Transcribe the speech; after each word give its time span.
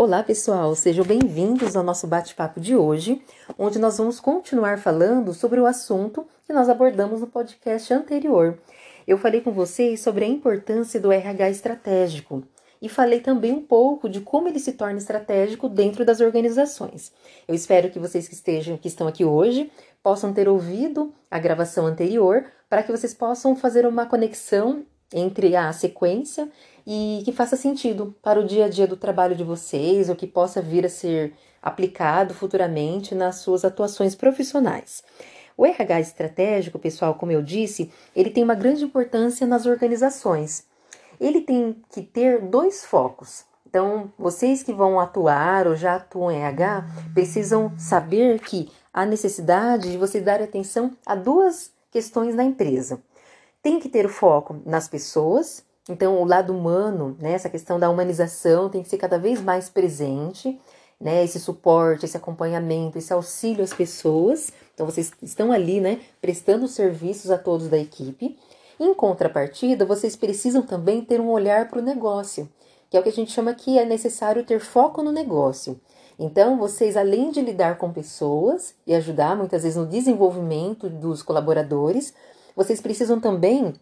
Olá, 0.00 0.22
pessoal, 0.22 0.76
sejam 0.76 1.04
bem-vindos 1.04 1.74
ao 1.74 1.82
nosso 1.82 2.06
bate-papo 2.06 2.60
de 2.60 2.76
hoje, 2.76 3.20
onde 3.58 3.80
nós 3.80 3.98
vamos 3.98 4.20
continuar 4.20 4.78
falando 4.78 5.34
sobre 5.34 5.58
o 5.58 5.66
assunto 5.66 6.24
que 6.46 6.52
nós 6.52 6.68
abordamos 6.68 7.20
no 7.20 7.26
podcast 7.26 7.92
anterior. 7.92 8.56
Eu 9.08 9.18
falei 9.18 9.40
com 9.40 9.50
vocês 9.50 10.00
sobre 10.00 10.24
a 10.24 10.28
importância 10.28 11.00
do 11.00 11.10
RH 11.10 11.50
estratégico 11.50 12.44
e 12.80 12.88
falei 12.88 13.18
também 13.18 13.52
um 13.52 13.60
pouco 13.60 14.08
de 14.08 14.20
como 14.20 14.46
ele 14.46 14.60
se 14.60 14.74
torna 14.74 14.98
estratégico 14.98 15.68
dentro 15.68 16.04
das 16.04 16.20
organizações. 16.20 17.10
Eu 17.48 17.56
espero 17.56 17.90
que 17.90 17.98
vocês 17.98 18.28
que 18.28 18.34
estejam 18.34 18.78
que 18.78 18.86
estão 18.86 19.08
aqui 19.08 19.24
hoje 19.24 19.68
possam 20.00 20.32
ter 20.32 20.48
ouvido 20.48 21.12
a 21.28 21.40
gravação 21.40 21.86
anterior 21.86 22.44
para 22.70 22.84
que 22.84 22.92
vocês 22.92 23.12
possam 23.12 23.56
fazer 23.56 23.84
uma 23.84 24.06
conexão 24.06 24.86
entre 25.12 25.56
a 25.56 25.72
sequência 25.72 26.48
e 26.86 27.22
que 27.24 27.32
faça 27.32 27.56
sentido 27.56 28.14
para 28.22 28.40
o 28.40 28.46
dia 28.46 28.66
a 28.66 28.68
dia 28.68 28.86
do 28.86 28.96
trabalho 28.96 29.34
de 29.34 29.44
vocês 29.44 30.08
ou 30.08 30.16
que 30.16 30.26
possa 30.26 30.60
vir 30.62 30.86
a 30.86 30.88
ser 30.88 31.32
aplicado 31.62 32.34
futuramente 32.34 33.14
nas 33.14 33.36
suas 33.36 33.64
atuações 33.64 34.14
profissionais. 34.14 35.02
O 35.56 35.66
RH 35.66 36.00
estratégico, 36.00 36.78
pessoal, 36.78 37.14
como 37.14 37.32
eu 37.32 37.42
disse, 37.42 37.90
ele 38.14 38.30
tem 38.30 38.44
uma 38.44 38.54
grande 38.54 38.84
importância 38.84 39.46
nas 39.46 39.66
organizações. 39.66 40.64
Ele 41.20 41.40
tem 41.40 41.76
que 41.92 42.00
ter 42.00 42.40
dois 42.40 42.84
focos. 42.84 43.44
Então, 43.68 44.10
vocês 44.16 44.62
que 44.62 44.72
vão 44.72 44.98
atuar 45.00 45.66
ou 45.66 45.74
já 45.74 45.96
atuam 45.96 46.30
em 46.30 46.40
RH, 46.40 46.86
precisam 47.12 47.72
saber 47.76 48.40
que 48.40 48.70
há 48.94 49.04
necessidade 49.04 49.90
de 49.90 49.98
você 49.98 50.20
dar 50.20 50.40
atenção 50.40 50.96
a 51.04 51.14
duas 51.14 51.70
questões 51.90 52.34
na 52.34 52.44
empresa. 52.44 53.02
Tem 53.62 53.80
que 53.80 53.88
ter 53.88 54.06
o 54.06 54.08
foco 54.08 54.60
nas 54.64 54.88
pessoas, 54.88 55.64
então 55.88 56.20
o 56.20 56.24
lado 56.24 56.54
humano, 56.56 57.16
né, 57.18 57.32
essa 57.32 57.48
questão 57.48 57.78
da 57.78 57.90
humanização 57.90 58.68
tem 58.68 58.82
que 58.82 58.88
ser 58.88 58.98
cada 58.98 59.18
vez 59.18 59.40
mais 59.40 59.68
presente, 59.68 60.60
né, 61.00 61.24
esse 61.24 61.40
suporte, 61.40 62.04
esse 62.04 62.16
acompanhamento, 62.16 62.98
esse 62.98 63.12
auxílio 63.12 63.64
às 63.64 63.72
pessoas. 63.72 64.52
Então 64.74 64.86
vocês 64.86 65.12
estão 65.22 65.50
ali, 65.50 65.80
né, 65.80 66.00
prestando 66.20 66.68
serviços 66.68 67.30
a 67.30 67.38
todos 67.38 67.68
da 67.68 67.78
equipe. 67.78 68.38
Em 68.78 68.94
contrapartida, 68.94 69.84
vocês 69.84 70.14
precisam 70.14 70.62
também 70.62 71.04
ter 71.04 71.20
um 71.20 71.30
olhar 71.30 71.68
para 71.68 71.80
o 71.80 71.82
negócio, 71.82 72.48
que 72.88 72.96
é 72.96 73.00
o 73.00 73.02
que 73.02 73.08
a 73.08 73.12
gente 73.12 73.32
chama 73.32 73.54
que 73.54 73.78
é 73.78 73.84
necessário 73.84 74.44
ter 74.44 74.60
foco 74.60 75.02
no 75.02 75.10
negócio. 75.10 75.80
Então, 76.18 76.58
vocês, 76.58 76.96
além 76.96 77.30
de 77.30 77.40
lidar 77.40 77.78
com 77.78 77.92
pessoas 77.92 78.74
e 78.84 78.92
ajudar 78.92 79.36
muitas 79.36 79.62
vezes 79.62 79.76
no 79.76 79.86
desenvolvimento 79.86 80.88
dos 80.88 81.22
colaboradores, 81.22 82.12
vocês 82.58 82.80
precisam 82.80 83.20
também 83.20 83.72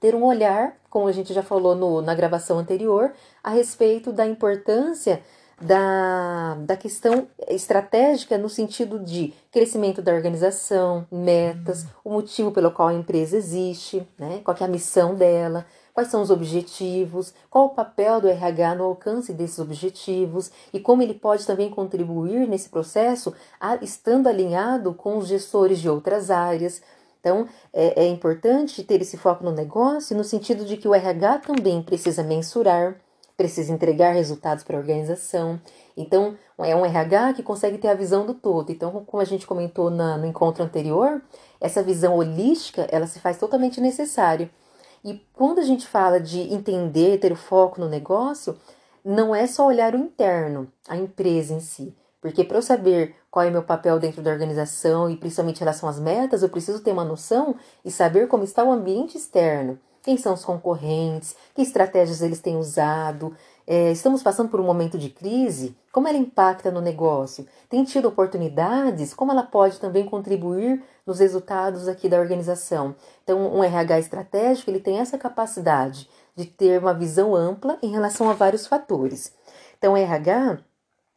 ter 0.00 0.14
um 0.14 0.24
olhar, 0.24 0.74
como 0.88 1.08
a 1.08 1.12
gente 1.12 1.34
já 1.34 1.42
falou 1.42 1.74
no, 1.76 2.00
na 2.00 2.14
gravação 2.14 2.58
anterior, 2.58 3.12
a 3.44 3.50
respeito 3.50 4.10
da 4.10 4.26
importância 4.26 5.20
da, 5.60 6.54
da 6.54 6.74
questão 6.74 7.28
estratégica 7.48 8.38
no 8.38 8.48
sentido 8.48 8.98
de 8.98 9.34
crescimento 9.52 10.00
da 10.00 10.14
organização, 10.14 11.06
metas, 11.12 11.84
o 12.02 12.10
motivo 12.10 12.50
pelo 12.50 12.70
qual 12.70 12.88
a 12.88 12.94
empresa 12.94 13.36
existe, 13.36 14.02
né? 14.18 14.40
qual 14.42 14.56
é 14.58 14.64
a 14.64 14.68
missão 14.68 15.14
dela, 15.14 15.66
quais 15.92 16.08
são 16.08 16.22
os 16.22 16.30
objetivos, 16.30 17.34
qual 17.50 17.66
o 17.66 17.74
papel 17.74 18.22
do 18.22 18.28
RH 18.28 18.76
no 18.76 18.84
alcance 18.84 19.34
desses 19.34 19.58
objetivos 19.58 20.50
e 20.72 20.80
como 20.80 21.02
ele 21.02 21.12
pode 21.12 21.44
também 21.44 21.68
contribuir 21.68 22.48
nesse 22.48 22.70
processo, 22.70 23.34
estando 23.82 24.28
alinhado 24.28 24.94
com 24.94 25.18
os 25.18 25.26
gestores 25.26 25.78
de 25.78 25.90
outras 25.90 26.30
áreas, 26.30 26.80
então, 27.20 27.48
é, 27.72 28.04
é 28.04 28.08
importante 28.08 28.82
ter 28.82 29.02
esse 29.02 29.16
foco 29.16 29.44
no 29.44 29.52
negócio, 29.52 30.16
no 30.16 30.24
sentido 30.24 30.64
de 30.64 30.76
que 30.76 30.88
o 30.88 30.94
RH 30.94 31.38
também 31.38 31.82
precisa 31.82 32.22
mensurar, 32.22 32.96
precisa 33.36 33.72
entregar 33.72 34.12
resultados 34.12 34.64
para 34.64 34.76
a 34.76 34.80
organização. 34.80 35.60
Então, 35.96 36.36
é 36.58 36.74
um 36.74 36.84
RH 36.84 37.34
que 37.34 37.42
consegue 37.42 37.78
ter 37.78 37.88
a 37.88 37.94
visão 37.94 38.26
do 38.26 38.34
todo. 38.34 38.70
Então, 38.70 39.04
como 39.04 39.20
a 39.20 39.24
gente 39.24 39.46
comentou 39.46 39.90
na, 39.90 40.16
no 40.16 40.26
encontro 40.26 40.62
anterior, 40.64 41.22
essa 41.60 41.82
visão 41.82 42.16
holística, 42.16 42.86
ela 42.90 43.06
se 43.06 43.20
faz 43.20 43.38
totalmente 43.38 43.80
necessária. 43.80 44.50
E 45.04 45.22
quando 45.32 45.60
a 45.60 45.64
gente 45.64 45.86
fala 45.86 46.20
de 46.20 46.40
entender, 46.52 47.18
ter 47.18 47.32
o 47.32 47.36
foco 47.36 47.80
no 47.80 47.88
negócio, 47.88 48.58
não 49.04 49.34
é 49.34 49.46
só 49.46 49.66
olhar 49.66 49.94
o 49.94 49.98
interno, 49.98 50.70
a 50.88 50.96
empresa 50.96 51.54
em 51.54 51.60
si, 51.60 51.96
porque 52.20 52.44
para 52.44 52.58
eu 52.58 52.62
saber 52.62 53.14
qual 53.30 53.44
é 53.44 53.50
meu 53.50 53.62
papel 53.62 53.98
dentro 53.98 54.22
da 54.22 54.30
organização 54.30 55.08
e 55.08 55.16
principalmente 55.16 55.56
em 55.56 55.60
relação 55.60 55.88
às 55.88 55.98
metas, 55.98 56.42
eu 56.42 56.48
preciso 56.48 56.80
ter 56.82 56.92
uma 56.92 57.04
noção 57.04 57.54
e 57.84 57.90
saber 57.90 58.28
como 58.28 58.44
está 58.44 58.64
o 58.64 58.72
ambiente 58.72 59.16
externo. 59.16 59.78
Quem 60.02 60.16
são 60.16 60.34
os 60.34 60.44
concorrentes, 60.44 61.36
que 61.54 61.60
estratégias 61.60 62.22
eles 62.22 62.40
têm 62.40 62.56
usado, 62.56 63.36
é, 63.66 63.92
estamos 63.92 64.22
passando 64.22 64.48
por 64.48 64.58
um 64.58 64.64
momento 64.64 64.96
de 64.96 65.10
crise, 65.10 65.76
como 65.92 66.08
ela 66.08 66.16
impacta 66.16 66.70
no 66.70 66.80
negócio? 66.80 67.46
Tem 67.68 67.84
tido 67.84 68.08
oportunidades? 68.08 69.12
Como 69.12 69.30
ela 69.30 69.42
pode 69.42 69.78
também 69.78 70.06
contribuir 70.06 70.82
nos 71.04 71.18
resultados 71.18 71.86
aqui 71.86 72.08
da 72.08 72.18
organização? 72.18 72.94
Então, 73.22 73.54
um 73.54 73.62
RH 73.62 73.98
estratégico 73.98 74.70
ele 74.70 74.80
tem 74.80 74.98
essa 75.00 75.18
capacidade 75.18 76.08
de 76.34 76.46
ter 76.46 76.80
uma 76.80 76.94
visão 76.94 77.34
ampla 77.34 77.78
em 77.82 77.90
relação 77.90 78.30
a 78.30 78.32
vários 78.32 78.66
fatores. 78.66 79.34
Então, 79.76 79.96
RH 79.96 80.60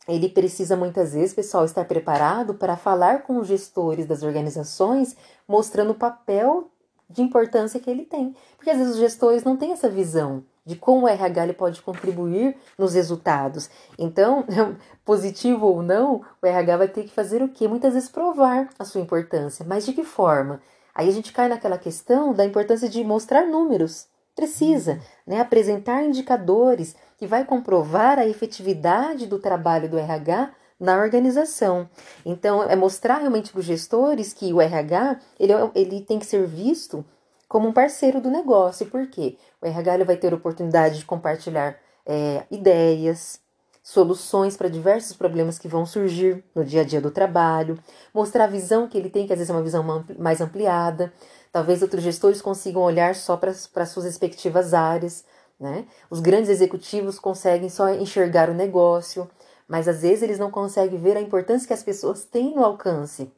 ele 0.07 0.29
precisa 0.29 0.75
muitas 0.75 1.13
vezes, 1.13 1.34
pessoal, 1.34 1.63
estar 1.63 1.85
preparado 1.85 2.56
para 2.56 2.75
falar 2.75 3.23
com 3.23 3.38
os 3.38 3.47
gestores 3.47 4.06
das 4.06 4.23
organizações, 4.23 5.16
mostrando 5.47 5.91
o 5.91 5.95
papel 5.95 6.69
de 7.09 7.22
importância 7.22 7.79
que 7.79 7.89
ele 7.89 8.06
tem. 8.06 8.35
Porque 8.56 8.69
às 8.69 8.78
vezes 8.78 8.94
os 8.94 9.00
gestores 9.00 9.44
não 9.44 9.57
têm 9.57 9.73
essa 9.73 9.89
visão 9.89 10.44
de 10.66 10.75
como 10.75 11.06
o 11.06 11.07
RH 11.07 11.44
ele 11.44 11.53
pode 11.53 11.81
contribuir 11.81 12.56
nos 12.78 12.94
resultados. 12.94 13.69
Então, 13.97 14.45
positivo 15.03 15.66
ou 15.66 15.81
não, 15.81 16.22
o 16.41 16.45
RH 16.45 16.78
vai 16.78 16.88
ter 16.88 17.03
que 17.03 17.13
fazer 17.13 17.41
o 17.41 17.50
quê? 17.50 17.68
Muitas 17.68 17.94
vezes 17.94 18.09
provar 18.09 18.69
a 18.78 18.85
sua 18.85 19.01
importância. 19.01 19.66
Mas 19.68 19.85
de 19.85 19.94
que 19.94 20.03
forma? 20.03 20.62
Aí 20.94 21.07
a 21.07 21.12
gente 21.12 21.33
cai 21.33 21.47
naquela 21.47 21.78
questão 21.78 22.33
da 22.33 22.45
importância 22.45 22.88
de 22.88 23.03
mostrar 23.03 23.45
números. 23.45 24.07
Precisa, 24.35 25.00
né? 25.25 25.39
Apresentar 25.41 26.03
indicadores 26.03 26.95
que 27.22 27.28
vai 27.28 27.46
comprovar 27.46 28.18
a 28.18 28.26
efetividade 28.26 29.28
do 29.28 29.38
trabalho 29.38 29.88
do 29.88 29.96
RH 29.96 30.54
na 30.80 30.98
organização. 30.98 31.88
Então, 32.26 32.64
é 32.64 32.76
mostrar 32.76 33.20
realmente 33.20 33.52
para 33.52 33.59
os 33.59 33.66
gestores 33.66 34.34
que 34.34 34.52
o 34.52 34.59
RH 34.59 35.20
ele, 35.40 35.54
é 35.54 35.72
ele 35.76 36.02
tem 36.02 36.18
que 36.18 36.26
ser 36.26 36.48
visto 36.48 37.06
como 37.48 37.70
um 37.70 37.72
parceiro 37.72 38.20
do 38.20 38.31
negócio. 38.31 38.88
Por 38.88 39.06
quê? 39.06 39.38
O 39.62 39.68
RH 39.68 39.94
ele 39.94 40.04
vai 40.04 40.18
ter 40.18 40.34
oportunidade 40.34 40.98
de 40.98 41.06
compartilhar 41.06 41.78
é, 42.08 42.44
ideias, 42.50 43.40
soluções 43.84 44.58
para 44.58 44.68
diversos 44.68 45.16
problemas 45.16 45.60
que 45.60 45.68
vão 45.68 45.86
surgir 45.86 46.44
no 46.56 46.66
dia 46.66 46.81
a 46.81 46.84
dia 46.84 47.00
do 47.00 47.12
trabalho, 47.12 47.78
mostrar 48.12 48.46
a 48.46 48.48
visão 48.48 48.88
que 48.88 48.98
ele 48.98 49.12
tem, 49.12 49.28
que 49.28 49.34
às 49.34 49.38
vezes 49.38 49.52
é 49.52 49.54
uma 49.54 49.62
visão 49.62 50.04
mais 50.18 50.42
ampliada. 50.42 51.14
Talvez 51.52 51.84
outros 51.84 52.02
gestores 52.02 52.42
consigam 52.42 52.81
olhar 52.81 53.14
só 53.14 53.38
para 53.38 53.52
as 53.52 53.90
suas 53.90 54.06
respectivas 54.06 54.74
áreas, 54.74 55.24
né? 55.62 55.86
Os 56.10 56.20
grandes 56.20 56.50
executivos 56.50 57.20
conseguem 57.20 57.70
só 57.70 57.94
enxergar 57.94 58.50
o 58.50 58.54
negócio, 58.54 59.30
mas 59.68 59.88
às 59.88 60.02
vezes 60.02 60.24
eles 60.24 60.40
não 60.40 60.50
conseguem 60.50 61.00
ver 61.00 61.16
a 61.16 61.22
importância 61.22 61.68
que 61.68 61.74
as 61.74 61.84
pessoas 61.84 62.26
têm 62.26 62.56
no 62.56 62.66
alcance 62.66 63.32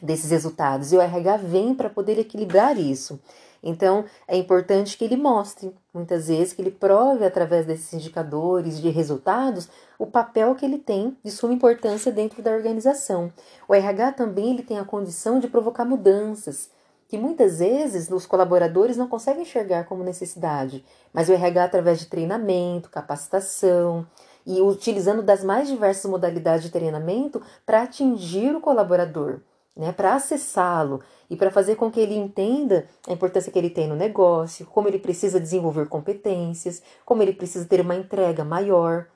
desses 0.00 0.30
resultados. 0.30 0.92
E 0.92 0.96
o 0.96 1.00
RH 1.00 1.38
vem 1.38 1.74
para 1.74 1.90
poder 1.90 2.18
equilibrar 2.18 2.78
isso. 2.78 3.20
Então, 3.62 4.06
é 4.26 4.38
importante 4.38 4.96
que 4.96 5.04
ele 5.04 5.16
mostre, 5.16 5.74
muitas 5.92 6.28
vezes, 6.28 6.54
que 6.54 6.62
ele 6.62 6.70
prove 6.70 7.26
através 7.26 7.66
desses 7.66 7.92
indicadores 7.92 8.80
de 8.80 8.88
resultados 8.88 9.68
o 9.98 10.06
papel 10.06 10.54
que 10.54 10.64
ele 10.64 10.78
tem 10.78 11.14
de 11.22 11.30
suma 11.30 11.52
importância 11.52 12.10
dentro 12.10 12.42
da 12.42 12.52
organização. 12.52 13.30
O 13.68 13.74
RH 13.74 14.12
também 14.12 14.52
ele 14.52 14.62
tem 14.62 14.78
a 14.78 14.84
condição 14.84 15.38
de 15.38 15.48
provocar 15.48 15.84
mudanças, 15.84 16.70
que 17.10 17.18
muitas 17.18 17.58
vezes 17.58 18.08
os 18.08 18.24
colaboradores 18.24 18.96
não 18.96 19.08
conseguem 19.08 19.42
enxergar 19.42 19.84
como 19.84 20.04
necessidade, 20.04 20.84
mas 21.12 21.28
o 21.28 21.32
RH, 21.32 21.64
através 21.64 21.98
de 21.98 22.06
treinamento, 22.06 22.88
capacitação 22.88 24.06
e 24.46 24.60
utilizando 24.60 25.20
das 25.20 25.42
mais 25.42 25.66
diversas 25.66 26.08
modalidades 26.08 26.62
de 26.62 26.70
treinamento 26.70 27.42
para 27.66 27.82
atingir 27.82 28.54
o 28.54 28.60
colaborador, 28.60 29.40
né, 29.76 29.90
para 29.90 30.14
acessá-lo 30.14 31.00
e 31.28 31.34
para 31.34 31.50
fazer 31.50 31.74
com 31.74 31.90
que 31.90 31.98
ele 31.98 32.14
entenda 32.14 32.86
a 33.08 33.12
importância 33.12 33.50
que 33.50 33.58
ele 33.58 33.70
tem 33.70 33.88
no 33.88 33.96
negócio, 33.96 34.64
como 34.66 34.86
ele 34.86 35.00
precisa 35.00 35.40
desenvolver 35.40 35.88
competências, 35.88 36.80
como 37.04 37.24
ele 37.24 37.32
precisa 37.32 37.64
ter 37.64 37.80
uma 37.80 37.96
entrega 37.96 38.44
maior. 38.44 39.08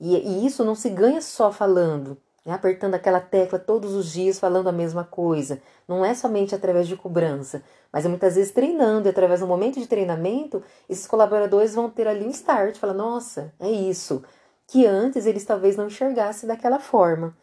E, 0.00 0.16
e 0.16 0.46
isso 0.46 0.64
não 0.64 0.74
se 0.74 0.88
ganha 0.88 1.20
só 1.20 1.52
falando, 1.52 2.16
né, 2.46 2.54
apertando 2.54 2.94
aquela 2.94 3.20
tecla 3.20 3.58
todos 3.58 3.92
os 3.92 4.12
dias, 4.12 4.38
falando 4.38 4.68
a 4.68 4.72
mesma 4.72 5.02
coisa. 5.04 5.60
Não 5.88 6.04
é 6.04 6.14
somente 6.14 6.54
através 6.54 6.86
de 6.86 6.96
cobrança, 6.96 7.62
mas 7.92 8.06
é 8.06 8.08
muitas 8.08 8.36
vezes 8.36 8.52
treinando, 8.52 9.08
e 9.08 9.10
através 9.10 9.40
do 9.40 9.46
momento 9.48 9.80
de 9.80 9.88
treinamento, 9.88 10.62
esses 10.88 11.06
colaboradores 11.06 11.74
vão 11.74 11.90
ter 11.90 12.06
ali 12.06 12.24
um 12.24 12.30
start, 12.30 12.78
falar, 12.78 12.94
nossa, 12.94 13.52
é 13.58 13.68
isso, 13.68 14.22
que 14.68 14.86
antes 14.86 15.26
eles 15.26 15.44
talvez 15.44 15.76
não 15.76 15.88
enxergassem 15.88 16.46
daquela 16.48 16.78
forma. 16.78 17.36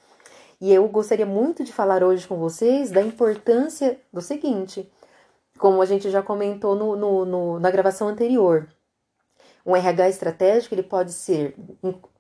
E 0.62 0.74
eu 0.74 0.88
gostaria 0.88 1.26
muito 1.26 1.64
de 1.64 1.74
falar 1.74 2.02
hoje 2.04 2.26
com 2.26 2.38
vocês 2.38 2.90
da 2.90 3.02
importância 3.02 4.00
do 4.14 4.22
seguinte, 4.22 4.90
como 5.58 5.82
a 5.82 5.86
gente 5.86 6.10
já 6.10 6.24
comentou 6.24 6.76
no, 6.76 6.96
no, 6.96 7.26
no 7.26 7.60
na 7.60 7.70
gravação 7.70 8.08
anterior. 8.08 8.68
Um 9.66 9.76
RH 9.76 10.10
estratégico 10.10 10.76
ele 10.76 10.84
pode 10.84 11.14
ser, 11.14 11.56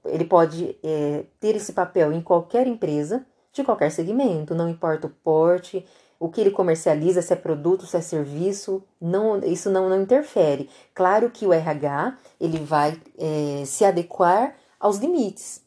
ele 0.06 0.25
pode 0.25 0.78
é, 0.84 1.25
ter 1.40 1.56
esse 1.56 1.74
papel 1.74 2.13
em 2.13 2.22
qualquer 2.22 2.68
empresa, 2.68 3.25
de 3.51 3.63
qualquer 3.63 3.92
segmento, 3.92 4.56
não 4.56 4.69
importa 4.69 5.07
o 5.07 5.10
porte, 5.10 5.86
o 6.19 6.30
que 6.30 6.40
ele 6.40 6.51
comercializa, 6.51 7.22
se 7.22 7.34
é 7.34 7.36
produto, 7.36 7.86
se 7.86 7.98
é 7.98 8.01
serviço, 8.01 8.81
não, 9.00 9.40
isso 9.40 9.69
não, 9.69 9.90
não 9.90 10.01
interfere. 10.01 10.69
Claro 10.94 11.30
que 11.30 11.45
o 11.45 11.51
RH 11.51 12.18
ele 12.40 12.60
vai 12.60 13.00
é, 13.18 13.63
se 13.66 13.84
adequar 13.84 14.56
aos 14.80 14.98
limites, 14.98 15.62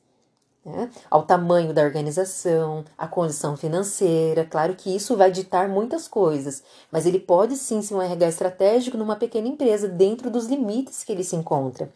né? 0.66 0.90
ao 1.08 1.22
tamanho 1.22 1.72
da 1.72 1.82
organização, 1.82 2.84
à 2.98 3.06
condição 3.06 3.56
financeira. 3.56 4.44
Claro 4.44 4.74
que 4.74 4.94
isso 4.94 5.16
vai 5.16 5.30
ditar 5.30 5.68
muitas 5.68 6.08
coisas, 6.08 6.62
mas 6.90 7.06
ele 7.06 7.20
pode 7.20 7.56
sim 7.56 7.80
ser 7.80 7.94
um 7.94 8.02
RH 8.02 8.28
estratégico 8.28 8.98
numa 8.98 9.16
pequena 9.16 9.46
empresa, 9.46 9.88
dentro 9.88 10.28
dos 10.28 10.46
limites 10.46 11.04
que 11.04 11.12
ele 11.12 11.22
se 11.22 11.36
encontra. 11.36 11.90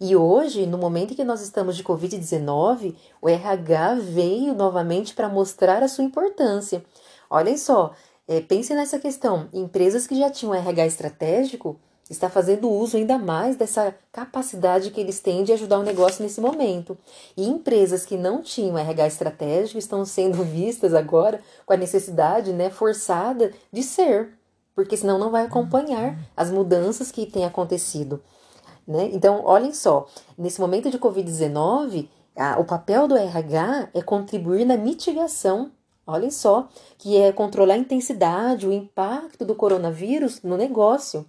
E 0.00 0.16
hoje, 0.16 0.66
no 0.66 0.78
momento 0.78 1.12
em 1.12 1.16
que 1.16 1.24
nós 1.24 1.40
estamos 1.40 1.76
de 1.76 1.84
Covid-19, 1.84 2.94
o 3.20 3.28
RH 3.28 3.96
veio 3.96 4.54
novamente 4.54 5.14
para 5.14 5.28
mostrar 5.28 5.82
a 5.82 5.88
sua 5.88 6.04
importância. 6.04 6.84
Olhem 7.30 7.56
só, 7.56 7.92
é, 8.26 8.40
pense 8.40 8.74
nessa 8.74 8.98
questão: 8.98 9.48
empresas 9.52 10.06
que 10.06 10.18
já 10.18 10.30
tinham 10.30 10.54
RH 10.54 10.86
estratégico 10.86 11.78
está 12.12 12.28
fazendo 12.28 12.70
uso 12.70 12.96
ainda 12.96 13.18
mais 13.18 13.56
dessa 13.56 13.94
capacidade 14.12 14.90
que 14.90 15.00
eles 15.00 15.18
têm 15.18 15.42
de 15.42 15.52
ajudar 15.52 15.78
o 15.78 15.82
negócio 15.82 16.22
nesse 16.22 16.40
momento. 16.40 16.96
E 17.36 17.48
empresas 17.48 18.04
que 18.04 18.16
não 18.16 18.42
tinham 18.42 18.78
RH 18.78 19.06
estratégico 19.06 19.78
estão 19.78 20.04
sendo 20.04 20.44
vistas 20.44 20.94
agora 20.94 21.40
com 21.66 21.72
a 21.72 21.76
necessidade 21.76 22.52
né, 22.52 22.70
forçada 22.70 23.52
de 23.72 23.82
ser, 23.82 24.30
porque 24.74 24.96
senão 24.96 25.18
não 25.18 25.30
vai 25.30 25.44
acompanhar 25.44 26.16
as 26.36 26.50
mudanças 26.50 27.10
que 27.10 27.26
têm 27.26 27.44
acontecido. 27.44 28.22
Né? 28.86 29.10
Então, 29.12 29.42
olhem 29.44 29.72
só, 29.72 30.06
nesse 30.36 30.60
momento 30.60 30.90
de 30.90 30.98
Covid-19, 30.98 32.08
o 32.58 32.64
papel 32.64 33.08
do 33.08 33.16
RH 33.16 33.88
é 33.94 34.02
contribuir 34.02 34.64
na 34.64 34.76
mitigação 34.76 35.70
Olhem 36.04 36.32
só, 36.32 36.68
que 36.98 37.16
é 37.16 37.30
controlar 37.30 37.74
a 37.74 37.78
intensidade, 37.78 38.66
o 38.66 38.72
impacto 38.72 39.44
do 39.44 39.54
coronavírus 39.54 40.42
no 40.42 40.56
negócio. 40.56 41.24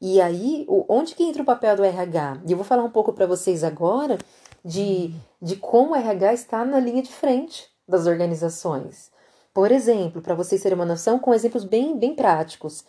E 0.00 0.20
aí, 0.20 0.64
onde 0.88 1.14
que 1.14 1.24
entra 1.24 1.42
o 1.42 1.46
papel 1.46 1.76
do 1.76 1.84
RH? 1.84 2.42
E 2.46 2.52
eu 2.52 2.56
vou 2.56 2.64
falar 2.64 2.84
um 2.84 2.90
pouco 2.90 3.12
para 3.12 3.26
vocês 3.26 3.64
agora 3.64 4.18
de, 4.64 5.12
de 5.42 5.56
como 5.56 5.92
o 5.92 5.96
RH 5.96 6.34
está 6.34 6.64
na 6.64 6.78
linha 6.78 7.02
de 7.02 7.12
frente 7.12 7.68
das 7.86 8.06
organizações. 8.06 9.10
Por 9.52 9.72
exemplo, 9.72 10.22
para 10.22 10.36
vocês 10.36 10.62
terem 10.62 10.76
uma 10.76 10.84
noção, 10.84 11.18
com 11.18 11.34
exemplos 11.34 11.64
bem, 11.64 11.98
bem 11.98 12.14
práticos. 12.14 12.84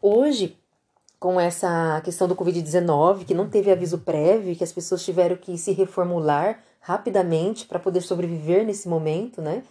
Hoje, 0.00 0.56
com 1.20 1.38
essa 1.38 2.00
questão 2.02 2.26
do 2.26 2.36
Covid-19, 2.36 3.26
que 3.26 3.34
não 3.34 3.48
teve 3.48 3.70
aviso 3.70 3.98
prévio, 3.98 4.56
que 4.56 4.64
as 4.64 4.72
pessoas 4.72 5.04
tiveram 5.04 5.36
que 5.36 5.58
se 5.58 5.72
reformular 5.72 6.62
rapidamente 6.80 7.66
para 7.66 7.78
poder 7.78 8.00
sobreviver 8.00 8.64
nesse 8.64 8.88
momento, 8.88 9.42
né? 9.42 9.62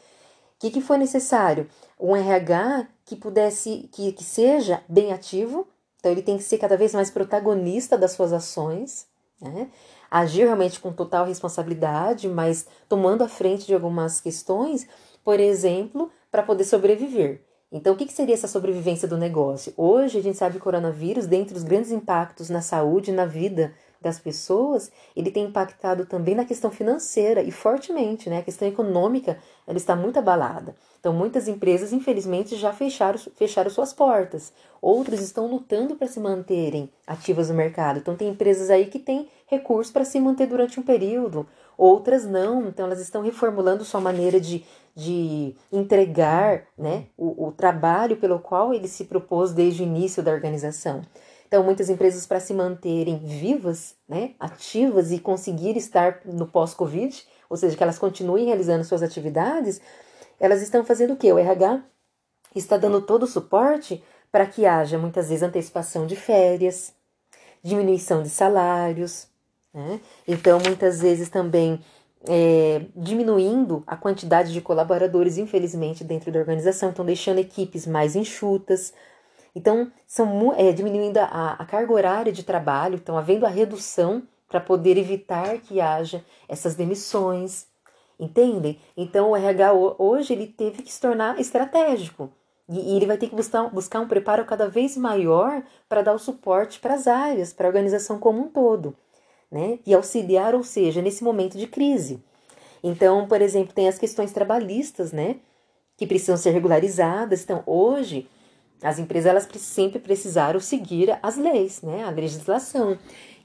O 0.56 0.60
que, 0.60 0.72
que 0.72 0.82
foi 0.82 0.98
necessário? 0.98 1.68
Um 2.00 2.16
RH 2.16 2.88
que 3.06 3.16
pudesse, 3.16 3.90
que, 3.92 4.12
que 4.12 4.24
seja 4.24 4.82
bem 4.88 5.12
ativo, 5.12 5.68
então 6.04 6.12
ele 6.12 6.22
tem 6.22 6.36
que 6.36 6.44
ser 6.44 6.58
cada 6.58 6.76
vez 6.76 6.94
mais 6.94 7.10
protagonista 7.10 7.98
das 7.98 8.12
suas 8.12 8.34
ações, 8.34 9.08
né? 9.42 9.70
agir 10.12 10.44
realmente 10.44 10.78
com 10.78 10.92
total 10.92 11.26
responsabilidade, 11.26 12.28
mas 12.28 12.68
tomando 12.90 13.24
a 13.24 13.30
frente 13.30 13.66
de 13.66 13.74
algumas 13.74 14.20
questões, 14.20 14.86
por 15.24 15.40
exemplo, 15.40 16.12
para 16.30 16.44
poder 16.44 16.66
sobreviver. 16.66 17.46
Então, 17.72 17.94
o 17.94 17.96
que 17.96 18.12
seria 18.12 18.36
essa 18.36 18.50
sobrevivência 18.50 19.08
do 19.08 19.18
negócio? 19.18 19.74
Hoje, 19.78 20.18
a 20.20 20.22
gente 20.22 20.38
sabe 20.38 20.56
que 20.56 20.60
o 20.60 20.64
coronavírus, 20.64 21.26
dentre 21.26 21.56
os 21.56 21.64
grandes 21.64 21.90
impactos 21.90 22.50
na 22.50 22.62
saúde 22.62 23.12
e 23.12 23.14
na 23.14 23.26
vida 23.26 23.74
das 24.04 24.20
pessoas, 24.20 24.92
ele 25.16 25.32
tem 25.32 25.46
impactado 25.46 26.06
também 26.06 26.36
na 26.36 26.46
questão 26.46 26.70
financeira 26.70 27.42
e 27.42 27.52
fortemente, 27.52 28.30
né? 28.30 28.40
A 28.40 28.44
questão 28.44 28.68
econômica, 28.68 29.40
ela 29.66 29.78
está 29.78 29.96
muito 29.96 30.20
abalada. 30.20 30.76
Então, 31.00 31.14
muitas 31.14 31.48
empresas, 31.48 31.92
infelizmente, 31.92 32.56
já 32.56 32.72
fecharam, 32.72 33.18
fecharam 33.36 33.70
suas 33.70 33.92
portas. 33.92 34.54
Outras 34.82 35.22
estão 35.22 35.48
lutando 35.48 35.96
para 35.96 36.08
se 36.08 36.20
manterem 36.20 36.90
ativas 37.08 37.50
no 37.50 37.56
mercado. 37.56 38.00
Então, 38.00 38.16
tem 38.16 38.30
empresas 38.30 38.70
aí 38.70 38.86
que 38.86 39.00
têm 39.00 39.28
recursos 39.48 39.92
para 39.92 40.06
se 40.06 40.20
manter 40.20 40.48
durante 40.48 40.80
um 40.80 40.84
período, 40.84 41.48
outras 41.78 42.26
não. 42.26 42.68
Então, 42.68 42.86
elas 42.86 43.02
estão 43.02 43.22
reformulando 43.22 43.84
sua 43.84 44.00
maneira 44.00 44.40
de, 44.40 44.64
de 44.96 45.56
entregar 45.72 46.66
né, 46.78 47.06
o, 47.18 47.48
o 47.48 47.52
trabalho 47.52 48.18
pelo 48.18 48.40
qual 48.40 48.74
ele 48.74 48.88
se 48.88 49.06
propôs 49.06 49.52
desde 49.52 49.84
o 49.84 49.86
início 49.86 50.22
da 50.22 50.32
organização. 50.32 51.02
Então, 51.54 51.64
muitas 51.64 51.88
empresas, 51.88 52.26
para 52.26 52.40
se 52.40 52.52
manterem 52.52 53.20
vivas, 53.20 53.94
né, 54.10 54.32
ativas 54.40 55.12
e 55.12 55.20
conseguir 55.20 55.78
estar 55.78 56.22
no 56.26 56.48
pós-Covid, 56.48 57.24
ou 57.48 57.56
seja, 57.56 57.78
que 57.78 57.84
elas 57.84 58.00
continuem 58.00 58.48
realizando 58.48 58.84
suas 58.84 59.04
atividades, 59.04 59.80
elas 60.40 60.64
estão 60.64 60.84
fazendo 60.84 61.14
o 61.14 61.16
quê? 61.16 61.32
O 61.32 61.38
RH 61.38 61.84
está 62.56 62.76
dando 62.76 63.04
todo 63.04 63.22
o 63.22 63.28
suporte 63.28 64.04
para 64.32 64.48
que 64.48 64.66
haja 64.66 64.98
muitas 64.98 65.30
vezes 65.30 65.44
antecipação 65.44 66.08
de 66.08 66.16
férias, 66.16 66.92
diminuição 67.62 68.24
de 68.24 68.32
salários, 68.32 69.28
né? 69.72 70.00
Então, 70.28 70.58
muitas 70.58 71.02
vezes 71.02 71.30
também 71.30 71.80
é, 72.28 72.82
diminuindo 72.96 73.84
a 73.86 73.96
quantidade 73.96 74.52
de 74.52 74.60
colaboradores, 74.60 75.38
infelizmente, 75.38 76.04
dentro 76.04 76.32
da 76.32 76.40
organização, 76.40 76.90
estão 76.90 77.06
deixando 77.06 77.38
equipes 77.38 77.86
mais 77.86 78.16
enxutas, 78.16 78.92
então, 79.56 79.92
são 80.08 80.54
é, 80.54 80.72
diminuindo 80.72 81.18
a, 81.18 81.54
a 81.60 81.66
carga 81.66 81.94
horária 81.94 82.32
de 82.32 82.44
trabalho, 82.44 82.96
então 82.96 83.18
havendo 83.18 83.46
a 83.46 83.50
redução 83.50 84.24
para 84.48 84.60
poder 84.60 84.98
evitar 84.98 85.60
que 85.60 85.80
haja 85.80 86.24
essas 86.48 86.76
demissões, 86.76 87.68
entendem? 88.20 88.80
Então, 88.96 89.32
o 89.32 89.36
RH 89.36 89.74
hoje 89.74 90.34
ele 90.34 90.48
teve 90.48 90.82
que 90.82 90.92
se 90.92 91.00
tornar 91.00 91.40
estratégico 91.40 92.32
e, 92.70 92.94
e 92.94 92.96
ele 92.96 93.06
vai 93.06 93.18
ter 93.18 93.30
que 93.30 93.36
buscar, 93.36 93.70
buscar 93.70 94.00
um 94.00 94.08
preparo 94.08 94.46
cada 94.46 94.68
vez 94.68 94.98
maior 94.98 95.64
para 95.88 96.02
dar 96.02 96.14
o 96.14 96.20
suporte 96.20 96.80
para 96.80 96.96
as 96.96 97.08
áreas, 97.08 97.54
para 97.54 97.68
a 97.68 97.70
organização 97.70 98.20
como 98.20 98.42
um 98.42 98.48
todo, 98.48 98.96
né? 99.52 99.80
E 99.86 99.94
auxiliar, 99.94 100.56
ou 100.56 100.64
seja, 100.64 101.02
nesse 101.02 101.24
momento 101.24 101.58
de 101.58 101.68
crise. 101.68 102.24
Então, 102.84 103.28
por 103.28 103.42
exemplo, 103.42 103.74
tem 103.74 103.88
as 103.88 103.98
questões 103.98 104.32
trabalhistas, 104.32 105.12
né? 105.12 105.38
Que 105.98 106.08
precisam 106.08 106.38
ser 106.38 106.52
regularizadas. 106.52 107.44
Então, 107.44 107.64
hoje, 107.66 108.28
as 108.84 109.00
empresas 109.00 109.30
elas 109.30 109.48
sempre 109.58 110.00
precisaram 110.00 110.60
seguir 110.60 111.18
as 111.24 111.38
leis, 111.38 111.82
né, 111.82 112.04
a 112.04 112.10
legislação 112.10 112.98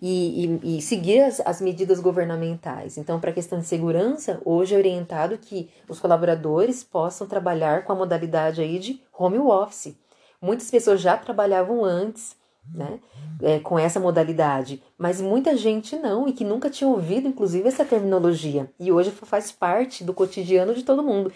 e, 0.02 0.58
e, 0.62 0.79
e 0.79 0.82
seguir 0.82 1.20
as, 1.20 1.40
as, 1.40 1.61
medidas 1.61 2.00
governamentais. 2.00 2.99
Então, 2.99 3.20
para 3.20 3.31
a 3.31 3.35
questão 3.35 3.58
de 3.58 3.67
segurança, 3.67 4.40
hoje 4.44 4.75
é 4.75 4.79
orientado 4.79 5.38
que 5.38 5.71
os 5.88 6.00
colaboradores 6.00 6.83
possam 6.83 7.26
trabalhar 7.26 7.85
com 7.85 7.92
a 7.92 7.97
modalidade 7.97 8.61
aí 8.61 8.78
de 8.78 9.00
home 9.16 9.38
office. 9.38 9.97
Muitas 10.40 10.71
pessoas 10.71 11.00
já 11.00 11.16
trabalhavam 11.16 11.85
antes, 11.85 12.37
né, 12.73 13.00
é, 13.42 13.59
com 13.61 13.78
essa 13.78 13.99
modalidade, 13.99 14.83
mas 14.97 15.21
muita 15.21 15.57
gente 15.57 15.97
não 15.97 16.28
e 16.28 16.33
que 16.33 16.45
nunca 16.45 16.68
tinha 16.68 16.88
ouvido, 16.88 17.26
inclusive, 17.26 17.66
essa 17.66 17.85
terminologia. 17.85 18.71
E 18.78 18.92
hoje 18.92 19.11
faz 19.11 19.50
parte 19.50 20.04
do 20.04 20.12
cotidiano 20.12 20.75
de 20.75 20.83
todo 20.83 21.02
mundo 21.02 21.33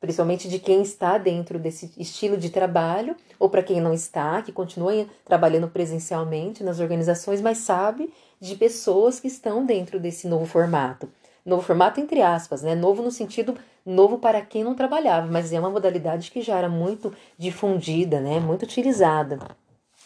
principalmente 0.00 0.48
de 0.48 0.58
quem 0.58 0.80
está 0.80 1.18
dentro 1.18 1.58
desse 1.58 1.92
estilo 1.98 2.36
de 2.36 2.48
trabalho, 2.50 3.14
ou 3.38 3.50
para 3.50 3.62
quem 3.62 3.80
não 3.80 3.92
está, 3.92 4.40
que 4.42 4.50
continua 4.50 5.06
trabalhando 5.24 5.68
presencialmente 5.68 6.64
nas 6.64 6.80
organizações, 6.80 7.40
mas 7.40 7.58
sabe 7.58 8.12
de 8.40 8.56
pessoas 8.56 9.20
que 9.20 9.28
estão 9.28 9.64
dentro 9.64 10.00
desse 10.00 10.26
novo 10.26 10.46
formato. 10.46 11.08
Novo 11.44 11.62
formato 11.62 12.00
entre 12.00 12.22
aspas, 12.22 12.62
né? 12.62 12.74
Novo 12.74 13.02
no 13.02 13.10
sentido 13.10 13.54
novo 13.84 14.18
para 14.18 14.40
quem 14.40 14.64
não 14.64 14.74
trabalhava, 14.74 15.26
mas 15.30 15.52
é 15.52 15.60
uma 15.60 15.70
modalidade 15.70 16.30
que 16.30 16.40
já 16.40 16.56
era 16.56 16.68
muito 16.68 17.12
difundida, 17.38 18.20
né? 18.20 18.40
Muito 18.40 18.62
utilizada. 18.62 19.38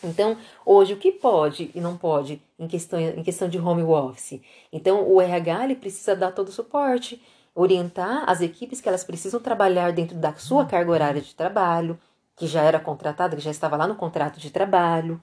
Então, 0.02 0.36
hoje, 0.66 0.92
o 0.92 0.96
que 0.96 1.10
pode 1.10 1.70
e 1.74 1.80
não 1.80 1.96
pode 1.96 2.40
em 2.58 2.68
questão, 2.68 3.00
em 3.00 3.22
questão 3.22 3.48
de 3.48 3.58
home 3.58 3.82
office? 3.82 4.40
Então, 4.72 5.08
o 5.08 5.20
RH 5.20 5.64
ele 5.64 5.76
precisa 5.76 6.14
dar 6.14 6.32
todo 6.32 6.48
o 6.48 6.52
suporte, 6.52 7.22
orientar 7.54 8.24
as 8.28 8.40
equipes 8.40 8.80
que 8.80 8.88
elas 8.88 9.04
precisam 9.04 9.40
trabalhar 9.40 9.92
dentro 9.92 10.16
da 10.16 10.34
sua 10.34 10.64
carga 10.64 10.90
horária 10.90 11.20
de 11.20 11.34
trabalho, 11.34 11.98
que 12.36 12.46
já 12.46 12.62
era 12.62 12.80
contratada, 12.80 13.36
que 13.36 13.42
já 13.42 13.50
estava 13.50 13.76
lá 13.76 13.86
no 13.86 13.94
contrato 13.94 14.40
de 14.40 14.50
trabalho, 14.50 15.22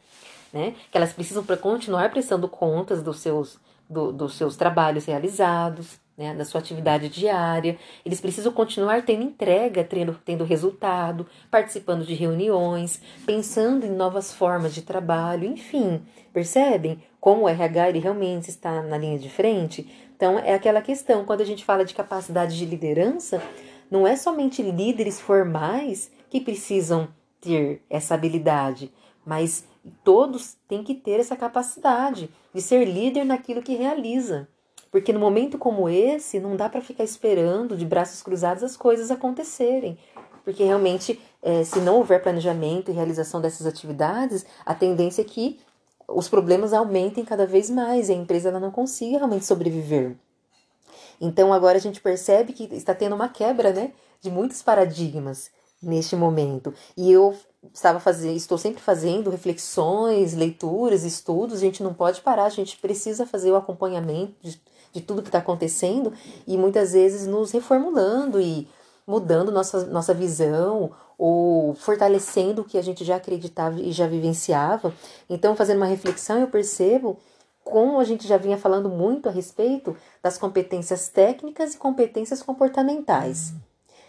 né? 0.53 0.73
Que 0.89 0.97
elas 0.97 1.11
precisam 1.11 1.43
para 1.43 1.57
continuar 1.57 2.09
prestando 2.09 2.47
contas 2.47 3.03
dos 3.03 3.19
seus, 3.19 3.59
do, 3.89 4.13
dos 4.13 4.35
seus 4.35 4.55
trabalhos 4.55 5.05
realizados, 5.05 5.99
né? 6.17 6.33
Da 6.33 6.45
sua 6.45 6.61
atividade 6.61 7.09
diária. 7.09 7.77
Eles 8.05 8.21
precisam 8.21 8.53
continuar 8.53 9.03
tendo 9.03 9.23
entrega, 9.23 9.83
tendo, 9.83 10.17
tendo 10.23 10.45
resultado, 10.45 11.27
participando 11.49 12.05
de 12.05 12.13
reuniões, 12.13 13.01
pensando 13.25 13.85
em 13.85 13.91
novas 13.91 14.33
formas 14.33 14.73
de 14.73 14.81
trabalho, 14.83 15.45
enfim, 15.45 16.01
percebem 16.31 17.03
como 17.19 17.43
o 17.43 17.49
RH 17.49 17.89
ele 17.89 17.99
realmente 17.99 18.49
está 18.49 18.81
na 18.81 18.97
linha 18.97 19.19
de 19.19 19.29
frente? 19.29 19.87
Então, 20.21 20.37
é 20.37 20.53
aquela 20.53 20.83
questão, 20.83 21.25
quando 21.25 21.41
a 21.41 21.43
gente 21.43 21.65
fala 21.65 21.83
de 21.83 21.95
capacidade 21.95 22.55
de 22.55 22.63
liderança, 22.63 23.41
não 23.89 24.05
é 24.05 24.15
somente 24.15 24.61
líderes 24.61 25.19
formais 25.19 26.11
que 26.29 26.39
precisam 26.39 27.07
ter 27.39 27.81
essa 27.89 28.13
habilidade, 28.13 28.93
mas 29.25 29.65
todos 30.03 30.57
têm 30.67 30.83
que 30.83 30.93
ter 30.93 31.19
essa 31.19 31.35
capacidade 31.35 32.29
de 32.53 32.61
ser 32.61 32.85
líder 32.85 33.25
naquilo 33.25 33.63
que 33.63 33.73
realiza. 33.73 34.47
Porque 34.91 35.11
no 35.11 35.19
momento 35.19 35.57
como 35.57 35.89
esse, 35.89 36.39
não 36.39 36.55
dá 36.55 36.69
para 36.69 36.81
ficar 36.81 37.03
esperando 37.03 37.75
de 37.75 37.83
braços 37.83 38.21
cruzados 38.21 38.61
as 38.61 38.77
coisas 38.77 39.09
acontecerem. 39.09 39.97
Porque 40.43 40.63
realmente, 40.63 41.19
é, 41.41 41.63
se 41.63 41.79
não 41.79 41.95
houver 41.95 42.21
planejamento 42.21 42.91
e 42.91 42.93
realização 42.93 43.41
dessas 43.41 43.65
atividades, 43.65 44.45
a 44.63 44.75
tendência 44.75 45.23
é 45.23 45.25
que 45.25 45.59
os 46.13 46.29
problemas 46.29 46.73
aumentem 46.73 47.23
cada 47.25 47.45
vez 47.45 47.69
mais 47.69 48.09
e 48.09 48.11
a 48.11 48.15
empresa 48.15 48.49
ela 48.49 48.59
não 48.59 48.71
consiga 48.71 49.17
realmente 49.17 49.45
sobreviver. 49.45 50.15
Então 51.19 51.53
agora 51.53 51.77
a 51.77 51.81
gente 51.81 52.01
percebe 52.01 52.53
que 52.53 52.63
está 52.75 52.95
tendo 52.95 53.15
uma 53.15 53.29
quebra, 53.29 53.71
né, 53.71 53.91
de 54.19 54.31
muitos 54.31 54.61
paradigmas 54.61 55.51
neste 55.81 56.15
momento. 56.15 56.73
E 56.97 57.11
eu 57.11 57.35
estava 57.73 57.99
fazendo, 57.99 58.35
estou 58.35 58.57
sempre 58.57 58.81
fazendo 58.81 59.29
reflexões, 59.29 60.33
leituras, 60.33 61.03
estudos, 61.03 61.57
a 61.57 61.61
gente 61.61 61.83
não 61.83 61.93
pode 61.93 62.21
parar, 62.21 62.45
a 62.45 62.49
gente 62.49 62.77
precisa 62.77 63.25
fazer 63.25 63.51
o 63.51 63.55
acompanhamento 63.55 64.33
de, 64.41 64.59
de 64.91 65.01
tudo 65.01 65.21
que 65.21 65.29
está 65.29 65.39
acontecendo 65.39 66.11
e 66.47 66.57
muitas 66.57 66.93
vezes 66.93 67.27
nos 67.27 67.51
reformulando 67.51 68.41
e 68.41 68.67
mudando 69.05 69.51
nossa, 69.51 69.85
nossa 69.85 70.13
visão 70.13 70.91
ou 71.17 71.73
fortalecendo 71.75 72.61
o 72.61 72.65
que 72.65 72.77
a 72.77 72.81
gente 72.81 73.03
já 73.03 73.17
acreditava 73.17 73.79
e 73.79 73.91
já 73.91 74.07
vivenciava. 74.07 74.93
Então, 75.29 75.55
fazendo 75.55 75.77
uma 75.77 75.85
reflexão, 75.85 76.39
eu 76.39 76.47
percebo 76.47 77.17
como 77.63 77.99
a 77.99 78.03
gente 78.03 78.27
já 78.27 78.37
vinha 78.37 78.57
falando 78.57 78.89
muito 78.89 79.29
a 79.29 79.31
respeito 79.31 79.95
das 80.21 80.37
competências 80.37 81.09
técnicas 81.09 81.73
e 81.73 81.77
competências 81.77 82.41
comportamentais. 82.41 83.53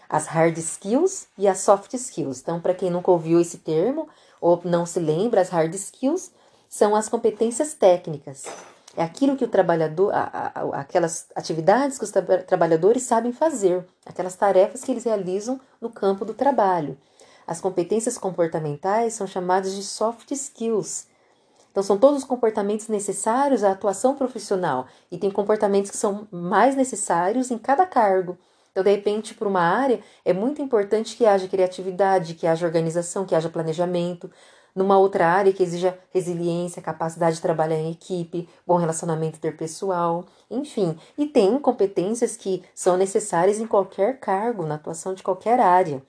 As 0.09 0.27
hard 0.27 0.57
skills 0.57 1.27
e 1.37 1.47
as 1.47 1.59
soft 1.59 1.93
skills. 1.93 2.41
Então, 2.41 2.59
para 2.59 2.73
quem 2.73 2.89
nunca 2.89 3.11
ouviu 3.11 3.39
esse 3.39 3.59
termo 3.59 4.07
ou 4.41 4.59
não 4.63 4.85
se 4.85 4.99
lembra, 4.99 5.41
as 5.41 5.49
hard 5.49 5.73
skills 5.73 6.31
são 6.67 6.95
as 6.95 7.07
competências 7.07 7.73
técnicas. 7.73 8.45
É 8.95 9.01
aquilo 9.01 9.35
que 9.35 9.43
o 9.43 9.47
trabalhador, 9.47 10.13
a, 10.13 10.51
a, 10.53 10.81
aquelas 10.81 11.27
atividades 11.35 11.97
que 11.97 12.03
os 12.03 12.11
tra 12.11 12.43
trabalhadores 12.43 13.03
sabem 13.03 13.31
fazer, 13.31 13.85
aquelas 14.05 14.35
tarefas 14.35 14.83
que 14.83 14.91
eles 14.91 15.03
realizam 15.03 15.59
no 15.81 15.89
campo 15.89 16.23
do 16.23 16.33
trabalho. 16.33 16.97
As 17.45 17.59
competências 17.59 18.17
comportamentais 18.17 19.13
são 19.13 19.25
chamadas 19.25 19.75
de 19.75 19.83
soft 19.83 20.31
skills. 20.31 21.07
Então, 21.71 21.81
são 21.81 21.97
todos 21.97 22.19
os 22.19 22.23
comportamentos 22.23 22.87
necessários 22.87 23.63
à 23.63 23.71
atuação 23.71 24.15
profissional 24.15 24.85
e 25.11 25.17
tem 25.17 25.31
comportamentos 25.31 25.89
que 25.89 25.97
são 25.97 26.27
mais 26.31 26.75
necessários 26.75 27.49
em 27.49 27.57
cada 27.57 27.87
cargo. 27.87 28.37
Então, 28.71 28.83
de 28.83 28.91
repente, 28.91 29.33
para 29.33 29.47
uma 29.47 29.61
área, 29.61 29.99
é 30.23 30.33
muito 30.33 30.61
importante 30.61 31.17
que 31.17 31.25
haja 31.25 31.47
criatividade, 31.47 32.35
que 32.35 32.45
haja 32.45 32.65
organização, 32.65 33.25
que 33.25 33.33
haja 33.33 33.49
planejamento 33.49 34.29
numa 34.75 34.97
outra 34.97 35.27
área 35.27 35.53
que 35.53 35.63
exija 35.63 35.97
resiliência, 36.11 36.81
capacidade 36.81 37.35
de 37.35 37.41
trabalhar 37.41 37.77
em 37.77 37.91
equipe, 37.91 38.49
bom 38.65 38.77
relacionamento 38.77 39.37
interpessoal, 39.37 40.25
enfim. 40.49 40.97
E 41.17 41.25
tem 41.25 41.57
competências 41.59 42.35
que 42.35 42.63
são 42.73 42.97
necessárias 42.97 43.59
em 43.59 43.67
qualquer 43.67 44.19
cargo, 44.19 44.65
na 44.65 44.75
atuação 44.75 45.13
de 45.13 45.23
qualquer 45.23 45.59
área. 45.59 46.01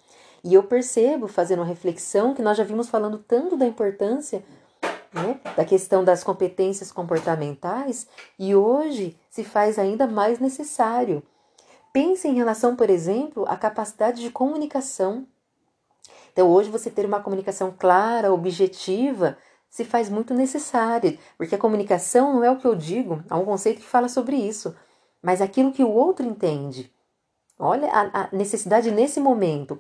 E 0.42 0.52
eu 0.54 0.62
percebo, 0.62 1.26
fazendo 1.26 1.60
uma 1.60 1.64
reflexão, 1.64 2.34
que 2.34 2.42
nós 2.42 2.56
já 2.56 2.64
vimos 2.64 2.88
falando 2.88 3.18
tanto 3.18 3.56
da 3.56 3.66
importância 3.66 4.44
né, 5.14 5.40
da 5.56 5.64
questão 5.64 6.04
das 6.04 6.24
competências 6.24 6.90
comportamentais 6.90 8.06
e 8.38 8.54
hoje 8.54 9.16
se 9.30 9.44
faz 9.44 9.78
ainda 9.78 10.06
mais 10.06 10.40
necessário. 10.40 11.22
Pense 11.92 12.26
em 12.26 12.34
relação, 12.34 12.74
por 12.74 12.90
exemplo, 12.90 13.44
à 13.48 13.56
capacidade 13.56 14.20
de 14.20 14.30
comunicação 14.30 15.26
então, 16.34 16.50
hoje, 16.50 16.68
você 16.68 16.90
ter 16.90 17.06
uma 17.06 17.20
comunicação 17.20 17.72
clara, 17.78 18.32
objetiva, 18.32 19.38
se 19.70 19.84
faz 19.84 20.10
muito 20.10 20.34
necessária, 20.34 21.16
porque 21.38 21.54
a 21.54 21.58
comunicação 21.58 22.34
não 22.34 22.42
é 22.42 22.50
o 22.50 22.58
que 22.58 22.66
eu 22.66 22.74
digo, 22.74 23.22
há 23.30 23.38
um 23.38 23.44
conceito 23.44 23.80
que 23.80 23.86
fala 23.86 24.08
sobre 24.08 24.34
isso, 24.34 24.74
mas 25.22 25.40
aquilo 25.40 25.72
que 25.72 25.84
o 25.84 25.90
outro 25.90 26.26
entende. 26.26 26.92
Olha 27.56 27.88
a, 27.88 28.22
a 28.22 28.28
necessidade 28.32 28.90
nesse 28.90 29.20
momento. 29.20 29.78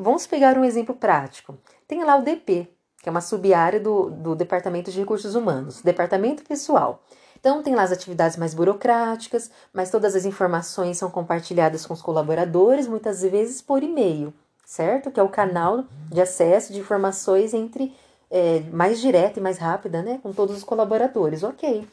Vamos 0.00 0.26
pegar 0.26 0.58
um 0.58 0.64
exemplo 0.64 0.92
prático. 0.92 1.56
Tem 1.86 2.02
lá 2.02 2.16
o 2.16 2.22
DP, 2.22 2.68
que 3.00 3.08
é 3.08 3.12
uma 3.12 3.20
sub-área 3.20 3.78
do, 3.78 4.10
do 4.10 4.34
Departamento 4.34 4.90
de 4.90 4.98
Recursos 4.98 5.36
Humanos, 5.36 5.82
Departamento 5.82 6.42
Pessoal. 6.42 7.04
Então, 7.38 7.62
tem 7.62 7.76
lá 7.76 7.82
as 7.82 7.92
atividades 7.92 8.36
mais 8.36 8.54
burocráticas, 8.54 9.52
mas 9.72 9.88
todas 9.88 10.16
as 10.16 10.24
informações 10.24 10.98
são 10.98 11.10
compartilhadas 11.10 11.86
com 11.86 11.94
os 11.94 12.02
colaboradores, 12.02 12.88
muitas 12.88 13.22
vezes 13.22 13.62
por 13.62 13.84
e-mail 13.84 14.34
certo? 14.64 15.10
Que 15.10 15.20
é 15.20 15.22
o 15.22 15.28
canal 15.28 15.84
de 16.10 16.20
acesso 16.20 16.72
de 16.72 16.80
informações 16.80 17.54
entre 17.54 17.94
é, 18.30 18.60
mais 18.72 19.00
direta 19.00 19.38
e 19.38 19.42
mais 19.42 19.58
rápida, 19.58 20.02
né? 20.02 20.18
Com 20.22 20.32
todos 20.32 20.56
os 20.56 20.64
colaboradores, 20.64 21.42
ok. 21.42 21.86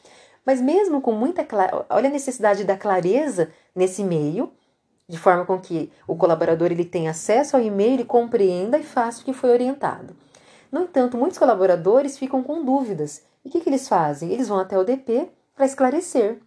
Mas 0.46 0.60
mesmo 0.60 1.02
com 1.02 1.12
muita 1.12 1.46
olha 1.90 2.10
a 2.10 2.12
necessidade 2.12 2.64
da 2.64 2.76
clareza 2.76 3.52
nesse 3.76 4.04
meio, 4.04 4.52
de 5.08 5.18
forma 5.18 5.46
com 5.46 5.60
que 5.60 5.92
o 6.08 6.16
colaborador 6.16 6.72
ele 6.72 6.86
tenha 6.86 7.12
acesso 7.12 7.56
ao 7.56 7.62
e-mail, 7.62 7.94
ele 7.94 8.06
compreenda 8.06 8.78
e 8.78 8.84
faça 8.84 9.22
o 9.22 9.26
que 9.26 9.34
foi 9.34 9.52
orientado. 9.52 10.16
No 10.72 10.82
entanto, 10.82 11.18
muitos 11.18 11.38
colaboradores 11.38 12.18
ficam 12.18 12.42
com 12.42 12.64
dúvidas. 12.64 13.22
E 13.44 13.50
o 13.50 13.52
que, 13.52 13.60
que 13.60 13.70
eles 13.70 13.88
fazem? 13.88 14.32
Eles 14.32 14.48
vão 14.48 14.58
até 14.58 14.78
o 14.78 14.84
DP 14.84 15.30
para 15.56 15.66
esclarecer. 15.66 16.40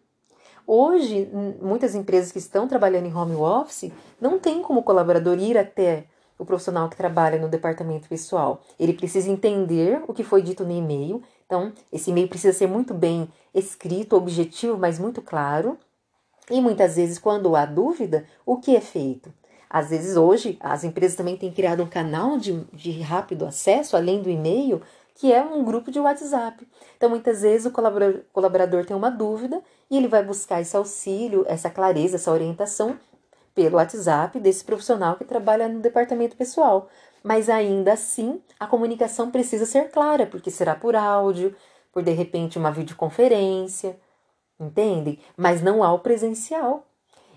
Hoje, 0.66 1.28
muitas 1.60 1.94
empresas 1.94 2.32
que 2.32 2.38
estão 2.38 2.66
trabalhando 2.66 3.06
em 3.06 3.14
home 3.14 3.34
office 3.34 3.92
não 4.18 4.38
têm 4.38 4.62
como 4.62 4.80
o 4.80 4.82
colaborador 4.82 5.38
ir 5.38 5.58
até 5.58 6.06
o 6.38 6.44
profissional 6.44 6.88
que 6.88 6.96
trabalha 6.96 7.38
no 7.38 7.48
departamento 7.48 8.08
pessoal. 8.08 8.62
Ele 8.78 8.92
precisa 8.92 9.30
entender 9.30 10.02
o 10.06 10.12
que 10.12 10.24
foi 10.24 10.42
dito 10.42 10.64
no 10.64 10.72
e-mail. 10.72 11.22
Então, 11.46 11.72
esse 11.92 12.10
e-mail 12.10 12.28
precisa 12.28 12.56
ser 12.56 12.66
muito 12.66 12.92
bem 12.92 13.28
escrito, 13.54 14.16
objetivo, 14.16 14.76
mas 14.76 14.98
muito 14.98 15.22
claro. 15.22 15.78
E 16.50 16.60
muitas 16.60 16.96
vezes, 16.96 17.18
quando 17.18 17.54
há 17.56 17.64
dúvida, 17.64 18.26
o 18.44 18.56
que 18.56 18.76
é 18.76 18.80
feito? 18.80 19.32
Às 19.70 19.90
vezes, 19.90 20.16
hoje, 20.16 20.56
as 20.60 20.84
empresas 20.84 21.16
também 21.16 21.36
têm 21.36 21.52
criado 21.52 21.82
um 21.82 21.88
canal 21.88 22.38
de, 22.38 22.64
de 22.72 23.00
rápido 23.00 23.46
acesso, 23.46 23.96
além 23.96 24.22
do 24.22 24.30
e-mail, 24.30 24.82
que 25.14 25.32
é 25.32 25.42
um 25.42 25.64
grupo 25.64 25.90
de 25.90 25.98
WhatsApp. 25.98 26.66
Então, 26.96 27.08
muitas 27.08 27.42
vezes, 27.42 27.66
o 27.66 27.70
colaborador, 27.70 28.22
colaborador 28.32 28.84
tem 28.84 28.96
uma 28.96 29.10
dúvida 29.10 29.62
e 29.90 29.96
ele 29.96 30.08
vai 30.08 30.22
buscar 30.22 30.60
esse 30.60 30.76
auxílio, 30.76 31.44
essa 31.48 31.70
clareza, 31.70 32.16
essa 32.16 32.32
orientação 32.32 32.98
pelo 33.54 33.76
WhatsApp 33.76 34.38
desse 34.40 34.64
profissional 34.64 35.16
que 35.16 35.24
trabalha 35.24 35.68
no 35.68 35.80
departamento 35.80 36.36
pessoal. 36.36 36.88
Mas 37.22 37.48
ainda 37.48 37.92
assim, 37.92 38.42
a 38.58 38.66
comunicação 38.66 39.30
precisa 39.30 39.64
ser 39.64 39.90
clara, 39.90 40.26
porque 40.26 40.50
será 40.50 40.74
por 40.74 40.94
áudio, 40.96 41.54
por 41.92 42.02
de 42.02 42.12
repente 42.12 42.58
uma 42.58 42.70
videoconferência, 42.70 43.98
entendem? 44.58 45.18
Mas 45.36 45.62
não 45.62 45.82
há 45.82 45.92
o 45.92 46.00
presencial. 46.00 46.84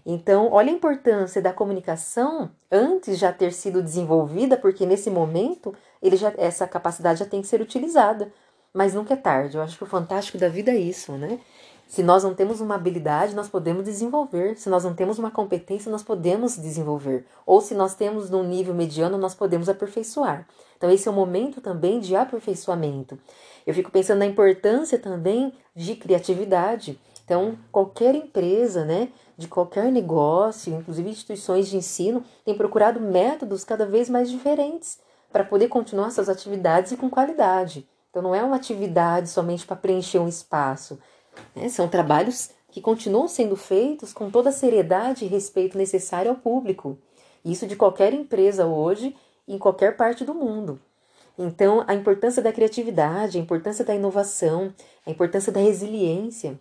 Então, 0.05 0.49
olha 0.51 0.71
a 0.71 0.75
importância 0.75 1.41
da 1.41 1.53
comunicação 1.53 2.49
antes 2.71 3.19
já 3.19 3.31
ter 3.31 3.53
sido 3.53 3.83
desenvolvida, 3.83 4.57
porque 4.57 4.85
nesse 4.85 5.09
momento 5.09 5.75
ele 6.01 6.15
já, 6.15 6.33
essa 6.37 6.65
capacidade 6.65 7.19
já 7.19 7.25
tem 7.25 7.41
que 7.41 7.47
ser 7.47 7.61
utilizada. 7.61 8.31
Mas 8.73 8.93
nunca 8.93 9.13
é 9.15 9.17
tarde. 9.17 9.57
Eu 9.57 9.63
acho 9.63 9.77
que 9.77 9.83
o 9.83 9.87
fantástico 9.87 10.37
da 10.37 10.49
vida 10.49 10.71
é 10.71 10.77
isso, 10.77 11.11
né? 11.13 11.39
Se 11.87 12.03
nós 12.03 12.23
não 12.23 12.33
temos 12.33 12.59
uma 12.59 12.75
habilidade, 12.75 13.33
nós 13.33 13.47
podemos 13.47 13.85
desenvolver. 13.85 14.57
Se 14.57 14.69
nós 14.69 14.83
não 14.83 14.93
temos 14.93 15.17
uma 15.17 15.31
competência, 15.31 15.89
nós 15.89 16.03
podemos 16.03 16.57
desenvolver. 16.57 17.25
Ou 17.45 17.61
se 17.61 17.73
nós 17.73 17.95
temos 17.95 18.29
num 18.29 18.43
nível 18.43 18.73
mediano, 18.73 19.17
nós 19.17 19.33
podemos 19.33 19.69
aperfeiçoar. 19.69 20.45
Então, 20.75 20.91
esse 20.91 21.07
é 21.07 21.11
o 21.11 21.13
momento 21.13 21.61
também 21.61 21.99
de 21.99 22.15
aperfeiçoamento. 22.15 23.17
Eu 23.65 23.73
fico 23.73 23.89
pensando 23.89 24.19
na 24.19 24.25
importância 24.25 24.99
também 24.99 25.53
de 25.73 25.95
criatividade. 25.95 26.99
Então, 27.23 27.57
qualquer 27.71 28.15
empresa, 28.15 28.83
né, 28.83 29.09
de 29.37 29.47
qualquer 29.47 29.91
negócio, 29.91 30.73
inclusive 30.73 31.09
instituições 31.09 31.67
de 31.67 31.77
ensino, 31.77 32.23
tem 32.45 32.55
procurado 32.55 32.99
métodos 32.99 33.63
cada 33.63 33.85
vez 33.85 34.09
mais 34.09 34.29
diferentes 34.29 34.99
para 35.31 35.43
poder 35.43 35.67
continuar 35.69 36.11
suas 36.11 36.29
atividades 36.29 36.91
e 36.91 36.97
com 36.97 37.09
qualidade. 37.09 37.87
Então, 38.09 38.21
não 38.21 38.35
é 38.35 38.43
uma 38.43 38.55
atividade 38.55 39.29
somente 39.29 39.65
para 39.65 39.75
preencher 39.75 40.19
um 40.19 40.27
espaço, 40.27 40.97
né? 41.55 41.69
São 41.69 41.87
trabalhos 41.87 42.51
que 42.71 42.81
continuam 42.81 43.27
sendo 43.27 43.55
feitos 43.55 44.13
com 44.13 44.29
toda 44.29 44.49
a 44.49 44.53
seriedade 44.53 45.25
e 45.25 45.27
respeito 45.27 45.77
necessário 45.77 46.31
ao 46.31 46.37
público. 46.37 46.97
Isso 47.43 47.65
de 47.65 47.75
qualquer 47.75 48.13
empresa 48.13 48.65
hoje, 48.65 49.15
em 49.47 49.57
qualquer 49.57 49.95
parte 49.95 50.25
do 50.25 50.33
mundo. 50.33 50.79
Então, 51.37 51.83
a 51.87 51.93
importância 51.93 52.41
da 52.41 52.51
criatividade, 52.51 53.37
a 53.37 53.41
importância 53.41 53.85
da 53.85 53.95
inovação, 53.95 54.73
a 55.05 55.11
importância 55.11 55.51
da 55.51 55.59
resiliência, 55.59 56.59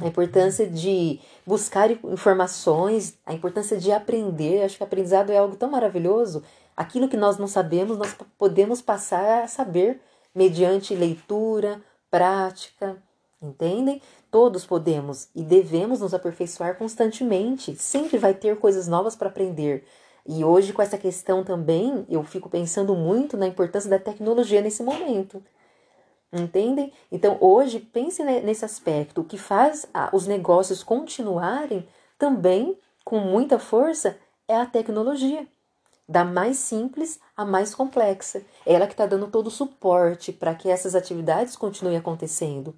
a 0.00 0.06
importância 0.06 0.66
de 0.66 1.20
buscar 1.46 1.90
informações, 1.90 3.18
a 3.24 3.32
importância 3.32 3.76
de 3.76 3.92
aprender. 3.92 4.62
Acho 4.62 4.78
que 4.78 4.84
aprendizado 4.84 5.30
é 5.30 5.38
algo 5.38 5.56
tão 5.56 5.70
maravilhoso. 5.70 6.42
Aquilo 6.76 7.08
que 7.08 7.16
nós 7.16 7.38
não 7.38 7.46
sabemos, 7.46 7.98
nós 7.98 8.16
podemos 8.36 8.80
passar 8.80 9.44
a 9.44 9.48
saber 9.48 10.00
mediante 10.34 10.94
leitura, 10.94 11.80
prática, 12.10 13.02
Entendem? 13.40 14.02
Todos 14.30 14.66
podemos 14.66 15.28
e 15.34 15.42
devemos 15.42 16.00
nos 16.00 16.12
aperfeiçoar 16.12 16.76
constantemente. 16.76 17.76
Sempre 17.76 18.18
vai 18.18 18.34
ter 18.34 18.58
coisas 18.58 18.88
novas 18.88 19.14
para 19.14 19.28
aprender. 19.28 19.86
E 20.26 20.44
hoje, 20.44 20.72
com 20.72 20.82
essa 20.82 20.98
questão 20.98 21.44
também, 21.44 22.04
eu 22.10 22.22
fico 22.24 22.50
pensando 22.50 22.94
muito 22.94 23.36
na 23.36 23.46
importância 23.46 23.88
da 23.88 23.98
tecnologia 23.98 24.60
nesse 24.60 24.82
momento. 24.82 25.42
Entendem? 26.32 26.92
Então, 27.10 27.38
hoje, 27.40 27.78
pense 27.78 28.22
nesse 28.22 28.64
aspecto. 28.64 29.22
O 29.22 29.24
que 29.24 29.38
faz 29.38 29.86
os 30.12 30.26
negócios 30.26 30.82
continuarem 30.82 31.88
também 32.18 32.76
com 33.04 33.18
muita 33.20 33.58
força 33.58 34.18
é 34.46 34.56
a 34.56 34.66
tecnologia. 34.66 35.46
Da 36.06 36.24
mais 36.24 36.58
simples 36.58 37.20
à 37.36 37.44
mais 37.44 37.74
complexa. 37.74 38.42
É 38.66 38.74
ela 38.74 38.86
que 38.86 38.94
está 38.94 39.06
dando 39.06 39.28
todo 39.28 39.46
o 39.46 39.50
suporte 39.50 40.32
para 40.32 40.54
que 40.54 40.68
essas 40.68 40.94
atividades 40.94 41.56
continuem 41.56 41.96
acontecendo. 41.96 42.74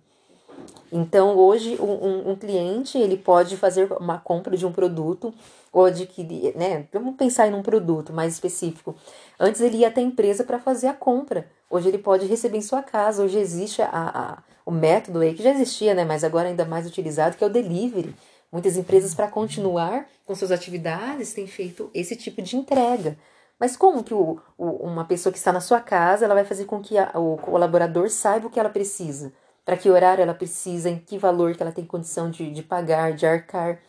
Então, 0.92 1.36
hoje, 1.36 1.76
um, 1.80 2.30
um, 2.30 2.36
cliente 2.36 2.98
ele 2.98 3.16
pode 3.16 3.56
fazer 3.56 3.92
uma 3.92 4.18
compra 4.18 4.56
de 4.56 4.66
um 4.66 4.72
produto 4.72 5.32
ou 5.72 5.84
adquirir, 5.84 6.56
né? 6.56 6.86
Vamos 6.92 7.14
pensar 7.16 7.46
em 7.46 7.54
um 7.54 7.62
produto 7.62 8.12
mais 8.12 8.34
específico. 8.34 8.96
Antes 9.38 9.60
ele 9.60 9.78
ia 9.78 9.88
até 9.88 10.00
a 10.00 10.04
empresa 10.04 10.42
para 10.42 10.58
fazer 10.58 10.88
a 10.88 10.92
compra. 10.92 11.48
Hoje 11.70 11.88
ele 11.88 11.98
pode 11.98 12.26
receber 12.26 12.58
em 12.58 12.62
sua 12.62 12.82
casa. 12.82 13.22
Hoje 13.22 13.38
existe 13.38 13.80
a, 13.82 13.88
a, 13.92 14.42
o 14.66 14.72
método 14.72 15.20
aí 15.20 15.32
que 15.32 15.42
já 15.42 15.50
existia, 15.50 15.94
né? 15.94 16.04
Mas 16.04 16.24
agora 16.24 16.48
ainda 16.48 16.64
mais 16.64 16.86
utilizado, 16.86 17.36
que 17.36 17.44
é 17.44 17.46
o 17.46 17.50
delivery. 17.50 18.14
Muitas 18.50 18.76
empresas, 18.76 19.14
para 19.14 19.28
continuar 19.28 20.08
com 20.26 20.34
suas 20.34 20.50
atividades, 20.50 21.32
têm 21.32 21.46
feito 21.46 21.88
esse 21.94 22.16
tipo 22.16 22.42
de 22.42 22.56
entrega. 22.56 23.16
Mas 23.60 23.76
como 23.76 24.02
que 24.02 24.12
o, 24.12 24.40
o, 24.58 24.64
uma 24.84 25.04
pessoa 25.04 25.32
que 25.32 25.38
está 25.38 25.52
na 25.52 25.60
sua 25.60 25.80
casa 25.80 26.24
ela 26.24 26.34
vai 26.34 26.44
fazer 26.44 26.64
com 26.64 26.80
que 26.80 26.98
a, 26.98 27.12
o 27.14 27.36
colaborador 27.36 28.10
saiba 28.10 28.48
o 28.48 28.50
que 28.50 28.58
ela 28.58 28.70
precisa? 28.70 29.32
Para 29.64 29.76
que 29.76 29.90
horário 29.90 30.22
ela 30.22 30.34
precisa, 30.34 30.88
em 30.88 30.98
que 30.98 31.18
valor 31.18 31.54
que 31.54 31.62
ela 31.62 31.72
tem 31.72 31.84
condição 31.84 32.30
de, 32.30 32.50
de 32.50 32.62
pagar, 32.62 33.12
de 33.12 33.26
arcar? 33.26 33.80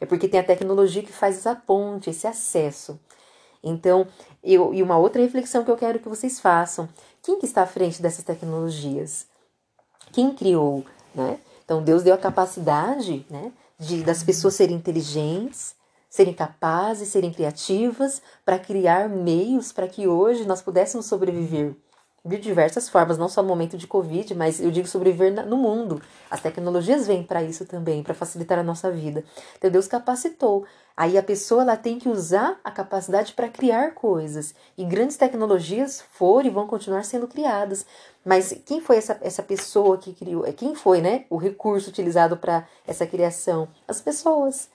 É 0.00 0.06
porque 0.06 0.28
tem 0.28 0.40
a 0.40 0.44
tecnologia 0.44 1.02
que 1.02 1.12
faz 1.12 1.36
essa 1.38 1.54
ponte, 1.54 2.10
esse 2.10 2.26
acesso. 2.26 2.98
Então, 3.62 4.06
eu, 4.42 4.72
e 4.72 4.82
uma 4.82 4.96
outra 4.96 5.20
reflexão 5.20 5.64
que 5.64 5.70
eu 5.70 5.76
quero 5.76 5.98
que 5.98 6.08
vocês 6.08 6.38
façam: 6.38 6.88
quem 7.22 7.38
que 7.38 7.46
está 7.46 7.62
à 7.62 7.66
frente 7.66 8.00
dessas 8.00 8.24
tecnologias? 8.24 9.26
Quem 10.12 10.34
criou, 10.34 10.84
né? 11.14 11.38
Então, 11.64 11.82
Deus 11.82 12.02
deu 12.02 12.14
a 12.14 12.18
capacidade, 12.18 13.26
né, 13.28 13.52
de 13.76 14.04
das 14.04 14.22
pessoas 14.22 14.54
serem 14.54 14.76
inteligentes, 14.76 15.74
serem 16.08 16.32
capazes, 16.32 17.08
serem 17.08 17.32
criativas 17.32 18.22
para 18.44 18.58
criar 18.58 19.08
meios 19.08 19.72
para 19.72 19.88
que 19.88 20.06
hoje 20.06 20.46
nós 20.46 20.62
pudéssemos 20.62 21.06
sobreviver 21.06 21.74
de 22.26 22.38
diversas 22.38 22.88
formas, 22.88 23.16
não 23.16 23.28
só 23.28 23.42
no 23.42 23.48
momento 23.48 23.76
de 23.78 23.86
Covid, 23.86 24.34
mas 24.34 24.60
eu 24.60 24.70
digo 24.70 24.88
sobreviver 24.88 25.46
no 25.46 25.56
mundo. 25.56 26.02
As 26.30 26.40
tecnologias 26.40 27.06
vêm 27.06 27.22
para 27.22 27.42
isso 27.42 27.64
também, 27.64 28.02
para 28.02 28.14
facilitar 28.14 28.58
a 28.58 28.62
nossa 28.62 28.90
vida. 28.90 29.24
Então 29.56 29.70
Deus 29.70 29.86
capacitou. 29.86 30.64
Aí 30.96 31.16
a 31.18 31.22
pessoa 31.22 31.62
ela 31.62 31.76
tem 31.76 31.98
que 31.98 32.08
usar 32.08 32.58
a 32.64 32.70
capacidade 32.70 33.34
para 33.34 33.48
criar 33.48 33.92
coisas. 33.94 34.54
E 34.76 34.84
grandes 34.84 35.16
tecnologias 35.16 36.02
foram 36.10 36.48
e 36.48 36.50
vão 36.50 36.66
continuar 36.66 37.04
sendo 37.04 37.28
criadas. 37.28 37.84
Mas 38.24 38.58
quem 38.64 38.80
foi 38.80 38.96
essa, 38.96 39.18
essa 39.20 39.42
pessoa 39.42 39.98
que 39.98 40.12
criou? 40.14 40.42
Quem 40.54 40.74
foi, 40.74 41.00
né, 41.00 41.26
o 41.30 41.36
recurso 41.36 41.90
utilizado 41.90 42.36
para 42.36 42.66
essa 42.86 43.06
criação? 43.06 43.68
As 43.86 44.00
pessoas. 44.00 44.68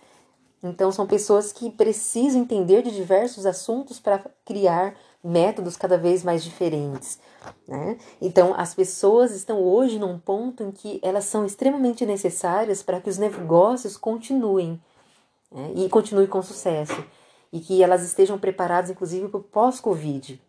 Então, 0.64 0.92
são 0.92 1.08
pessoas 1.08 1.52
que 1.52 1.72
precisam 1.72 2.42
entender 2.42 2.84
de 2.84 2.92
diversos 2.92 3.48
assuntos 3.48 4.00
para 4.00 4.24
criar 4.46 4.94
métodos 5.24 5.76
cada 5.76 5.98
vez 5.98 6.24
mais 6.24 6.44
diferentes. 6.44 7.20
Né? 7.68 7.98
Então, 8.22 8.54
as 8.56 8.74
pessoas 8.74 9.32
estão 9.32 9.62
hoje 9.62 9.98
num 9.98 10.20
ponto 10.20 10.64
em 10.64 10.72
que 10.72 11.00
elas 11.02 11.26
são 11.26 11.46
extremamente 11.46 12.06
necessárias 12.06 12.84
para 12.84 13.00
que 13.00 13.10
os 13.10 13.18
negócios 13.18 13.98
continuem 13.98 14.82
né? 15.52 15.72
e 15.76 15.90
continuem 15.90 16.28
com 16.28 16.42
sucesso 16.42 17.04
e 17.52 17.60
que 17.60 17.84
elas 17.84 18.04
estejam 18.04 18.40
preparadas, 18.40 18.90
inclusive, 18.90 19.28
para 19.28 19.40
o 19.40 19.44
pós-Covid. 19.44 20.42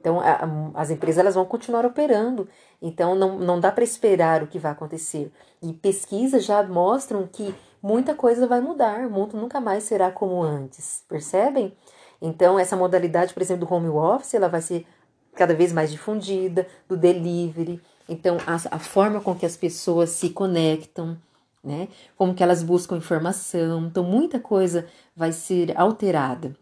Então, 0.00 0.20
a, 0.20 0.44
a, 0.44 0.48
as 0.74 0.90
empresas 0.90 1.18
elas 1.18 1.34
vão 1.34 1.44
continuar 1.44 1.84
operando, 1.84 2.48
então 2.80 3.16
não, 3.16 3.38
não 3.38 3.58
dá 3.58 3.72
para 3.72 3.82
esperar 3.82 4.42
o 4.42 4.46
que 4.46 4.58
vai 4.58 4.70
acontecer. 4.70 5.32
E 5.60 5.72
pesquisas 5.72 6.44
já 6.44 6.62
mostram 6.62 7.26
que 7.26 7.52
muita 7.82 8.14
coisa 8.14 8.46
vai 8.46 8.60
mudar, 8.60 9.06
o 9.06 9.10
mundo 9.10 9.36
nunca 9.36 9.60
mais 9.60 9.82
será 9.82 10.12
como 10.12 10.40
antes, 10.40 11.02
percebem? 11.08 11.76
Então, 12.22 12.58
essa 12.58 12.76
modalidade, 12.76 13.34
por 13.34 13.42
exemplo, 13.42 13.66
do 13.66 13.74
home 13.74 13.88
office, 13.88 14.34
ela 14.34 14.48
vai 14.48 14.62
ser 14.62 14.86
cada 15.36 15.54
vez 15.54 15.72
mais 15.72 15.90
difundida, 15.90 16.66
do 16.88 16.96
delivery. 16.96 17.80
Então, 18.08 18.38
a, 18.46 18.76
a 18.76 18.78
forma 18.78 19.20
com 19.20 19.34
que 19.34 19.46
as 19.46 19.56
pessoas 19.56 20.10
se 20.10 20.30
conectam, 20.30 21.16
né? 21.62 21.88
Como 22.16 22.34
que 22.34 22.42
elas 22.42 22.62
buscam 22.62 22.96
informação. 22.96 23.86
Então, 23.86 24.04
muita 24.04 24.38
coisa 24.40 24.86
vai 25.14 25.32
ser 25.32 25.76
alterada 25.76 26.56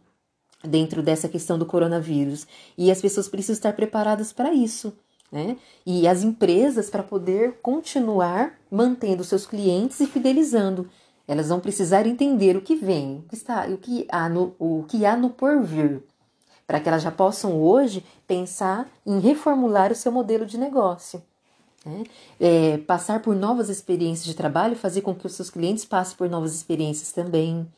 dentro 0.63 1.03
dessa 1.03 1.29
questão 1.29 1.59
do 1.59 1.67
coronavírus. 1.67 2.47
E 2.77 2.91
as 2.91 3.01
pessoas 3.01 3.29
precisam 3.29 3.55
estar 3.55 3.73
preparadas 3.75 4.33
para 4.33 4.53
isso. 4.53 4.97
Né? 5.31 5.57
E 5.85 6.07
as 6.07 6.23
empresas 6.23 6.89
para 6.89 7.03
poder 7.03 7.59
continuar 7.61 8.55
mantendo 8.71 9.25
seus 9.25 9.47
clientes 9.47 10.01
e 10.01 10.07
fidelizando. 10.07 10.89
Elas 11.27 11.49
vão 11.49 11.59
precisar 11.59 12.07
entender 12.07 12.57
o 12.57 12.61
que 12.61 12.77
vem, 12.77 13.19
o 13.19 13.23
que 13.29 13.35
está, 13.35 13.67
o 13.67 13.79
que 13.79 14.07
há 14.11 14.29
no, 14.29 14.55
o 14.59 14.85
que 14.87 15.05
há 15.05 15.17
no 15.17 15.31
porvir, 15.31 16.03
para 16.67 16.81
que 16.81 16.89
elas 16.89 17.03
já 17.03 17.11
possam 17.11 17.61
hoje 17.61 18.05
pensar 18.27 18.89
em 19.07 19.19
reformular 19.19 19.93
o 19.93 19.95
seu 19.95 20.11
modelo 20.11 20.47
de 20.47 20.59
negócio. 20.59 21.23
Né? 21.85 22.05
É, 22.41 22.79
passar 22.79 23.21
por 23.21 23.35
novas 23.35 23.69
experiências 23.69 24.27
de 24.27 24.35
trabalho, 24.35 24.77
fazer 24.77 25.03
com 25.03 25.15
que 25.15 25.27
os 25.27 25.35
seus 25.35 25.51
clientes 25.51 25.85
passem 25.85 26.17
por 26.17 26.29
novas 26.29 26.55
experiências 26.55 27.13
também. 27.13 27.69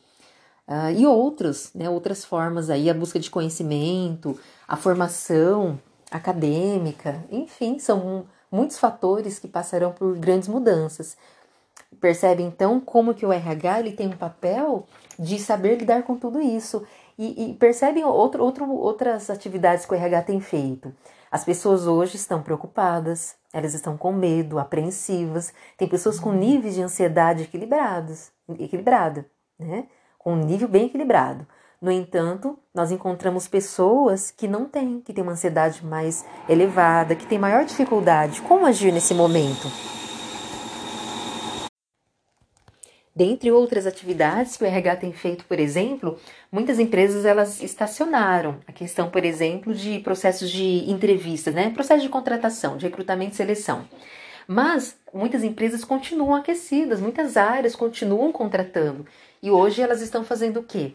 Uh, 0.69 0.91
e 0.97 1.07
outros, 1.07 1.71
né, 1.75 1.89
outras 1.89 2.25
formas 2.25 2.71
aí, 2.71 2.91
a 2.91 2.95
busca 2.95 3.21
de 3.21 3.31
conhecimento, 3.31 4.39
a 4.67 4.77
formação 4.77 5.79
acadêmica, 6.11 7.25
enfim, 7.31 7.79
são 7.79 8.27
muitos 8.51 8.79
fatores 8.79 9.39
que 9.39 9.47
passarão 9.47 9.93
por 9.93 10.17
grandes 10.19 10.49
mudanças. 10.49 11.17
Percebe 12.01 12.43
então 12.43 12.81
como 12.81 13.15
que 13.15 13.25
o 13.25 13.33
RH 13.33 13.81
ele 13.81 13.93
tem 13.93 14.09
um 14.09 14.17
papel 14.17 14.87
de 15.19 15.39
saber 15.39 15.79
lidar 15.79 16.03
com 16.03 16.17
tudo 16.17 16.41
isso. 16.41 16.85
E, 17.19 17.51
e 17.51 17.55
percebem 17.55 18.05
outro, 18.05 18.43
outro, 18.45 18.71
outras 18.71 19.31
atividades 19.31 19.87
que 19.87 19.93
o 19.93 19.97
RH 19.97 20.23
tem 20.23 20.41
feito. 20.41 20.93
As 21.31 21.45
pessoas 21.45 21.87
hoje 21.87 22.17
estão 22.17 22.43
preocupadas, 22.43 23.35
elas 23.53 23.75
estão 23.75 23.97
com 23.97 24.13
medo, 24.13 24.59
apreensivas. 24.59 25.53
Tem 25.77 25.89
pessoas 25.89 26.21
com 26.21 26.33
níveis 26.33 26.75
de 26.75 26.83
ansiedade 26.83 27.43
equilibrados, 27.43 28.31
equilibrada, 28.59 29.27
né? 29.59 29.87
Com 30.19 30.35
um 30.35 30.45
nível 30.45 30.69
bem 30.69 30.87
equilibrado. 30.87 31.47
No 31.81 31.91
entanto, 31.91 32.59
nós 32.75 32.91
encontramos 32.91 33.47
pessoas 33.47 34.31
que 34.31 34.49
não 34.49 34.65
têm, 34.65 35.01
que 35.01 35.13
têm 35.13 35.23
uma 35.23 35.33
ansiedade 35.33 35.85
mais 35.85 36.25
elevada, 36.49 37.15
que 37.15 37.27
têm 37.27 37.39
maior 37.39 37.65
dificuldade. 37.65 38.41
Como 38.43 38.67
agir 38.67 38.93
nesse 38.93 39.15
momento? 39.15 39.69
Dentre 43.17 43.51
outras 43.51 43.87
atividades 43.87 44.59
que 44.59 44.65
o 44.65 44.67
RH 44.67 44.97
tem 44.97 45.11
feito, 45.11 45.47
por 45.47 45.59
exemplo, 45.59 46.19
muitas 46.53 46.79
empresas 46.79 47.25
elas 47.25 47.63
estacionaram 47.63 48.61
a 48.67 48.73
questão, 48.73 49.09
por 49.09 49.25
exemplo, 49.25 49.73
de 49.73 50.01
processos 50.01 50.51
de 50.51 50.85
entrevistas, 50.91 51.55
né? 51.55 51.71
Processo 51.71 52.03
de 52.03 52.11
contratação, 52.11 52.77
de 52.77 52.85
recrutamento 52.85 53.33
e 53.33 53.37
seleção. 53.37 53.89
Mas 54.47 54.99
muitas 55.15 55.43
empresas 55.43 55.83
continuam 55.83 56.35
aquecidas, 56.35 57.01
muitas 57.01 57.39
áreas 57.39 57.75
continuam 57.75 58.31
contratando. 58.31 59.07
E 59.43 59.51
hoje 59.51 59.81
elas 59.81 60.03
estão 60.03 60.23
fazendo 60.23 60.61
o 60.61 60.63
quê? 60.63 60.93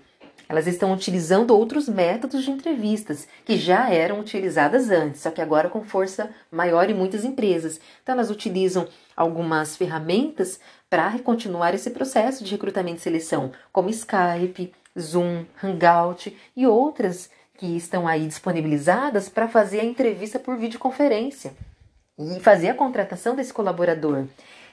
Elas 0.51 0.67
estão 0.67 0.91
utilizando 0.91 1.51
outros 1.51 1.87
métodos 1.87 2.43
de 2.43 2.51
entrevistas 2.51 3.25
que 3.45 3.55
já 3.55 3.89
eram 3.89 4.19
utilizadas 4.19 4.91
antes, 4.91 5.21
só 5.21 5.31
que 5.31 5.39
agora 5.39 5.69
com 5.69 5.81
força 5.81 6.29
maior 6.51 6.89
em 6.89 6.93
muitas 6.93 7.23
empresas. 7.23 7.79
Então, 8.03 8.15
elas 8.15 8.29
utilizam 8.29 8.85
algumas 9.15 9.77
ferramentas 9.77 10.59
para 10.89 11.17
continuar 11.19 11.73
esse 11.73 11.89
processo 11.91 12.43
de 12.43 12.51
recrutamento 12.51 12.97
e 12.97 13.01
seleção, 13.01 13.53
como 13.71 13.89
Skype, 13.89 14.73
Zoom, 14.99 15.45
Hangout 15.63 16.37
e 16.53 16.67
outras 16.67 17.29
que 17.57 17.77
estão 17.77 18.05
aí 18.05 18.27
disponibilizadas 18.27 19.29
para 19.29 19.47
fazer 19.47 19.79
a 19.79 19.85
entrevista 19.85 20.37
por 20.37 20.57
videoconferência 20.57 21.53
e 22.19 22.41
fazer 22.41 22.67
a 22.67 22.75
contratação 22.75 23.37
desse 23.37 23.53
colaborador. 23.53 24.25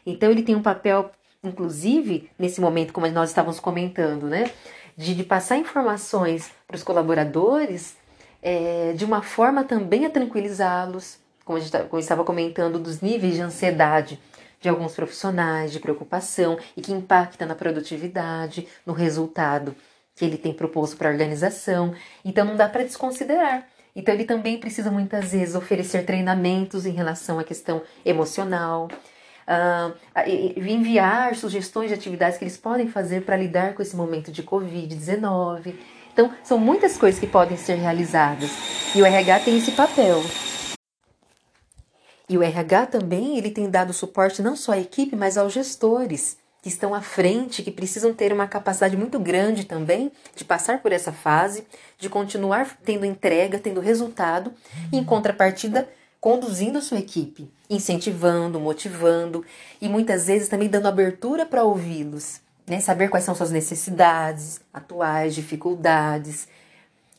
Então, 0.05 0.29
ele 0.29 0.43
tem 0.43 0.57
um 0.57 0.63
papel, 0.63 1.13
inclusive, 1.45 2.29
nesse 2.37 2.61
momento, 2.61 2.93
como 2.93 3.07
nós 3.07 3.31
estávamos 3.31 3.61
comentando, 3.61 4.27
né? 4.27 4.51
De, 4.99 5.15
de 5.15 5.23
passar 5.23 5.57
informações 5.57 6.51
para 6.67 6.75
os 6.75 6.83
colaboradores 6.83 7.97
é, 8.43 8.93
de 8.97 9.05
uma 9.05 9.23
forma 9.23 9.63
também 9.63 10.05
a 10.05 10.11
tranquilizá-los, 10.11 11.19
como, 11.45 11.57
a 11.57 11.63
tá, 11.63 11.79
como 11.85 11.95
eu 11.95 12.01
estava 12.01 12.25
comentando, 12.25 12.81
dos 12.81 13.01
níveis 13.01 13.35
de 13.35 13.41
ansiedade 13.41 14.21
de 14.61 14.69
alguns 14.69 14.95
profissionais, 14.95 15.71
de 15.71 15.79
preocupação 15.79 16.59
e 16.77 16.83
que 16.83 16.93
impacta 16.93 17.47
na 17.47 17.55
produtividade, 17.55 18.67
no 18.85 18.93
resultado 18.93 19.75
que 20.17 20.25
ele 20.25 20.37
tem 20.37 20.53
proposto 20.53 20.97
para 20.97 21.09
a 21.09 21.13
organização. 21.13 21.95
Então 22.25 22.45
não 22.45 22.57
dá 22.57 22.69
para 22.69 22.83
desconsiderar. 22.83 23.69
Então 23.95 24.13
ele 24.13 24.25
também 24.25 24.59
precisa 24.59 24.91
muitas 24.91 25.31
vezes 25.31 25.55
oferecer 25.55 26.05
treinamentos 26.05 26.87
em 26.87 26.93
relação 26.93 27.39
à 27.39 27.45
questão 27.45 27.83
emocional, 28.05 28.89
uh, 29.49 29.95
enviar 30.57 31.35
sugestões 31.35 31.89
de 31.89 31.95
atividades 31.95 32.39
que 32.39 32.45
eles 32.45 32.57
podem 32.57 32.89
fazer 32.89 33.23
para 33.23 33.37
lidar 33.37 33.75
com 33.75 33.83
esse 33.83 33.97
momento 33.97 34.31
de 34.31 34.43
Covid-19. 34.43 35.75
Então, 36.13 36.33
são 36.45 36.59
muitas 36.59 36.99
coisas 36.99 37.19
que 37.19 37.27
podem 37.27 37.57
ser 37.57 37.75
realizadas 37.75 38.51
e 38.95 39.01
o 39.01 39.07
RH 39.07 39.41
tem 39.41 39.57
esse 39.57 39.73
papel. 39.73 40.23
E 42.29 42.37
o 42.37 42.43
RH 42.43 42.87
também 42.87 43.39
ele 43.39 43.51
tem 43.51 43.71
dado 43.71 43.93
suporte 43.93 44.43
não 44.43 44.55
só 44.55 44.73
à 44.73 44.79
equipe, 44.79 45.17
mas 45.17 45.39
aos 45.39 45.53
gestores 45.53 46.37
que 46.61 46.69
estão 46.69 46.93
à 46.93 47.01
frente, 47.01 47.63
que 47.63 47.71
precisam 47.71 48.13
ter 48.13 48.33
uma 48.33 48.47
capacidade 48.47 48.97
muito 48.97 49.19
grande 49.19 49.65
também 49.65 50.13
de 50.35 50.45
passar 50.45 50.83
por 50.83 50.93
essa 50.93 51.13
fase, 51.13 51.65
de 51.99 52.11
continuar 52.11 52.77
tendo 52.85 53.07
entrega, 53.07 53.59
tendo 53.59 53.81
resultado, 53.81 54.53
e 54.93 54.99
em 54.99 55.05
contrapartida, 55.05 55.89
conduzindo 56.21 56.79
a 56.79 56.83
sua 56.83 56.99
equipe, 56.99 57.51
incentivando, 57.69 58.59
motivando 58.59 59.45
e 59.81 59.89
muitas 59.89 60.27
vezes 60.27 60.49
também 60.49 60.69
dando 60.69 60.89
abertura 60.89 61.47
para 61.47 61.65
ouvi-los, 61.65 62.41
né? 62.67 62.81
Saber 62.81 63.09
quais 63.09 63.25
são 63.25 63.35
suas 63.35 63.51
necessidades 63.51 64.61
atuais, 64.73 65.35
dificuldades, 65.35 66.49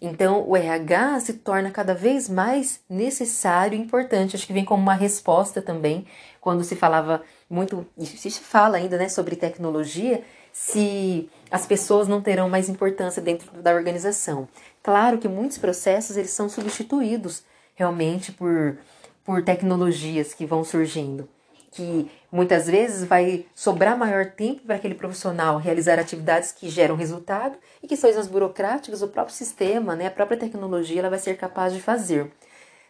então, 0.02 0.48
o 0.48 0.56
RH 0.56 1.20
se 1.20 1.34
torna 1.34 1.72
cada 1.72 1.94
vez 1.94 2.30
mais 2.30 2.80
necessário 2.90 3.78
e 3.78 3.82
importante. 3.82 4.36
Acho 4.36 4.48
que 4.48 4.54
vem 4.54 4.64
como 4.64 4.82
uma 4.82 4.94
resposta 4.94 5.62
também, 5.62 6.06
quando 6.40 6.64
se 6.64 6.76
falava 6.76 7.22
muito, 7.50 7.86
se 7.98 8.32
fala 8.32 8.78
ainda, 8.78 8.98
né, 8.98 9.10
sobre 9.10 9.36
tecnologia, 9.36 10.24
se 10.54 11.30
as 11.52 11.66
pessoas 11.66 12.08
não 12.08 12.22
terão 12.22 12.48
mais 12.48 12.70
importância 12.70 13.22
dentro 13.22 13.52
da 13.62 13.74
organização. 13.74 14.48
Claro 14.82 15.18
que 15.18 15.28
muitos 15.28 15.58
processos 15.58 16.16
eles 16.16 16.32
são 16.32 16.48
substituídos 16.48 17.44
realmente 17.80 18.32
por, 18.32 18.78
por 19.26 19.42
tecnologias 19.44 20.34
que 20.34 20.46
vão 20.46 20.64
surgindo 20.64 21.28
que 21.72 22.10
muitas 22.32 22.68
vezes 22.68 23.04
vai 23.04 23.46
sobrar 23.54 23.98
maior 23.98 24.26
tempo 24.26 24.62
para 24.64 24.76
aquele 24.76 24.96
profissional 24.96 25.58
realizar 25.58 26.00
atividades 26.00 26.52
que 26.52 26.70
geram 26.70 26.96
resultado 26.96 27.58
e 27.82 27.88
que 27.88 27.98
coisas 27.98 28.28
burocráticas, 28.28 29.02
o 29.02 29.08
próprio 29.08 29.36
sistema, 29.36 29.96
né, 29.96 30.08
a 30.08 30.12
própria 30.12 30.38
tecnologia, 30.38 31.00
ela 31.00 31.10
vai 31.10 31.20
ser 31.20 31.38
capaz 31.38 31.74
de 31.74 31.82
fazer. 31.82 32.32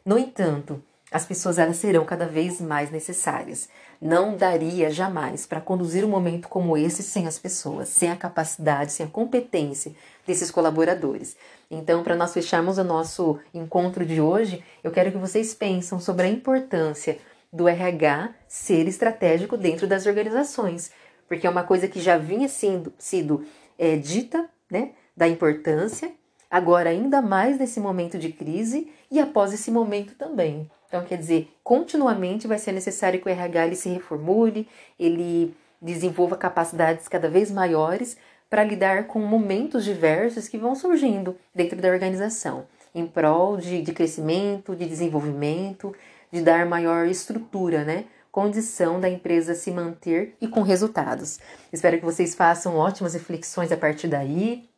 No 0.05 0.17
entanto, 0.17 0.81
as 1.11 1.25
pessoas 1.25 1.57
elas 1.57 1.77
serão 1.77 2.05
cada 2.05 2.27
vez 2.27 2.61
mais 2.61 2.91
necessárias. 2.91 3.67
Não 3.99 4.37
daria 4.37 4.91
jamais 4.91 5.45
para 5.45 5.59
conduzir 5.59 6.05
um 6.05 6.09
momento 6.09 6.47
como 6.47 6.77
esse 6.77 7.01
sem 7.01 7.25
as 7.25 7.39
pessoas, 7.39 7.89
sem 7.89 8.11
a 8.11 8.15
capacidade, 8.15 8.91
sem 8.91 9.05
a 9.05 9.09
competência 9.09 9.93
desses 10.25 10.51
colaboradores. 10.51 11.35
Então, 11.69 12.03
para 12.03 12.15
nós 12.15 12.33
fecharmos 12.33 12.77
o 12.77 12.83
nosso 12.83 13.39
encontro 13.53 14.05
de 14.05 14.21
hoje, 14.21 14.63
eu 14.83 14.91
quero 14.91 15.11
que 15.11 15.17
vocês 15.17 15.53
pensem 15.53 15.99
sobre 15.99 16.27
a 16.27 16.29
importância 16.29 17.17
do 17.51 17.67
RH 17.67 18.33
ser 18.47 18.87
estratégico 18.87 19.57
dentro 19.57 19.87
das 19.87 20.05
organizações, 20.05 20.91
porque 21.27 21.47
é 21.47 21.49
uma 21.49 21.63
coisa 21.63 21.87
que 21.87 21.99
já 21.99 22.17
vinha 22.17 22.47
sendo 22.47 22.93
sido 22.97 23.43
é, 23.77 23.95
dita, 23.95 24.47
né, 24.69 24.91
da 25.17 25.27
importância, 25.27 26.11
agora 26.49 26.89
ainda 26.89 27.21
mais 27.21 27.57
nesse 27.57 27.79
momento 27.79 28.17
de 28.17 28.31
crise 28.31 28.91
e 29.11 29.19
após 29.19 29.51
esse 29.51 29.71
momento 29.71 30.15
também. 30.15 30.69
Então, 30.89 31.05
quer 31.05 31.17
dizer, 31.17 31.55
continuamente 31.63 32.47
vai 32.47 32.57
ser 32.57 32.71
necessário 32.71 33.21
que 33.21 33.27
o 33.27 33.31
RH 33.31 33.65
ele 33.67 33.75
se 33.75 33.89
reformule, 33.89 34.67
ele 34.99 35.55
desenvolva 35.79 36.35
capacidades 36.35 37.07
cada 37.07 37.29
vez 37.29 37.51
maiores 37.51 38.17
para 38.49 38.63
lidar 38.63 39.05
com 39.05 39.19
momentos 39.19 39.85
diversos 39.85 40.47
que 40.47 40.57
vão 40.57 40.73
surgindo 40.73 41.37
dentro 41.53 41.79
da 41.79 41.89
organização, 41.89 42.65
em 42.93 43.05
prol 43.05 43.57
de, 43.57 43.83
de 43.83 43.93
crescimento, 43.93 44.75
de 44.75 44.87
desenvolvimento, 44.87 45.95
de 46.31 46.41
dar 46.41 46.65
maior 46.65 47.05
estrutura, 47.05 47.83
né? 47.83 48.05
Condição 48.31 48.99
da 48.99 49.09
empresa 49.09 49.53
se 49.53 49.71
manter 49.71 50.35
e 50.41 50.47
com 50.47 50.61
resultados. 50.61 51.39
Espero 51.71 51.99
que 51.99 52.05
vocês 52.05 52.33
façam 52.33 52.75
ótimas 52.75 53.13
reflexões 53.13 53.71
a 53.71 53.77
partir 53.77 54.07
daí. 54.07 54.68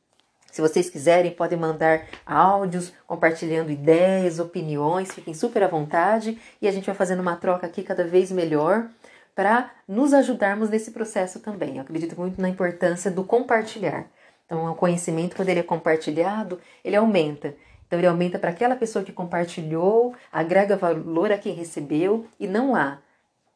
Se 0.52 0.62
vocês 0.62 0.90
quiserem, 0.90 1.32
podem 1.32 1.58
mandar 1.58 2.06
áudios 2.26 2.94
compartilhando 3.08 3.72
ideias, 3.72 4.40
opiniões, 4.40 5.12
fiquem 5.12 5.34
super 5.34 5.64
à 5.64 5.68
vontade 5.68 6.38
e 6.62 6.68
a 6.68 6.72
gente 6.72 6.86
vai 6.86 6.96
fazendo 6.96 7.22
uma 7.22 7.36
troca 7.36 7.66
aqui 7.66 7.82
cada 7.82 8.04
vez 8.04 8.32
melhor 8.32 8.88
para 9.34 9.72
nos 9.88 10.14
ajudarmos 10.14 10.70
nesse 10.70 10.92
processo 10.92 11.40
também. 11.40 11.78
Eu 11.78 11.84
acredito 11.84 12.20
muito 12.20 12.42
na 12.42 12.50
importância 12.50 13.10
do 13.10 13.24
compartilhar. 13.24 14.06
Então, 14.46 14.70
o 14.70 14.76
conhecimento, 14.76 15.36
quando 15.36 15.48
ele 15.48 15.62
é 15.62 15.64
compartilhado, 15.64 16.60
ele 16.84 16.98
aumenta. 16.98 17.56
Então 17.88 18.00
ele 18.00 18.08
aumenta 18.08 18.40
para 18.40 18.52
aquela 18.52 18.76
pessoa 18.76 19.04
que 19.04 19.12
compartilhou, 19.12 20.16
agrega 20.32 20.78
valor 20.78 21.30
a 21.30 21.38
quem 21.38 21.54
recebeu 21.54 22.26
e 22.40 22.48
não 22.48 22.74
há 22.74 23.00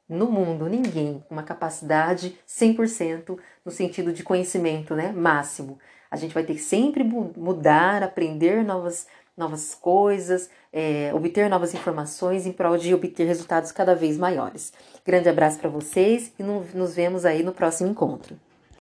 no 0.09 0.29
mundo 0.29 0.67
ninguém 0.67 1.23
com 1.27 1.35
uma 1.35 1.43
capacidade 1.43 2.37
100% 2.45 3.39
no 3.63 3.71
sentido 3.71 4.11
de 4.11 4.23
conhecimento, 4.23 4.93
né, 4.93 5.11
máximo. 5.11 5.79
A 6.09 6.17
gente 6.17 6.33
vai 6.33 6.43
ter 6.43 6.53
que 6.53 6.61
sempre 6.61 7.03
mudar, 7.03 8.03
aprender 8.03 8.63
novas 8.63 9.07
novas 9.37 9.75
coisas, 9.75 10.49
é, 10.71 11.11
obter 11.13 11.49
novas 11.49 11.73
informações 11.73 12.45
em 12.45 12.53
prol 12.53 12.77
de 12.77 12.93
obter 12.93 13.25
resultados 13.27 13.71
cada 13.71 13.93
vez 13.93 14.17
maiores. 14.17 14.71
Grande 15.05 15.27
abraço 15.27 15.59
para 15.59 15.69
vocês 15.69 16.31
e 16.39 16.43
nos 16.43 16.95
vemos 16.95 17.25
aí 17.25 17.43
no 17.43 17.51
próximo 17.51 17.89
encontro. 17.89 18.39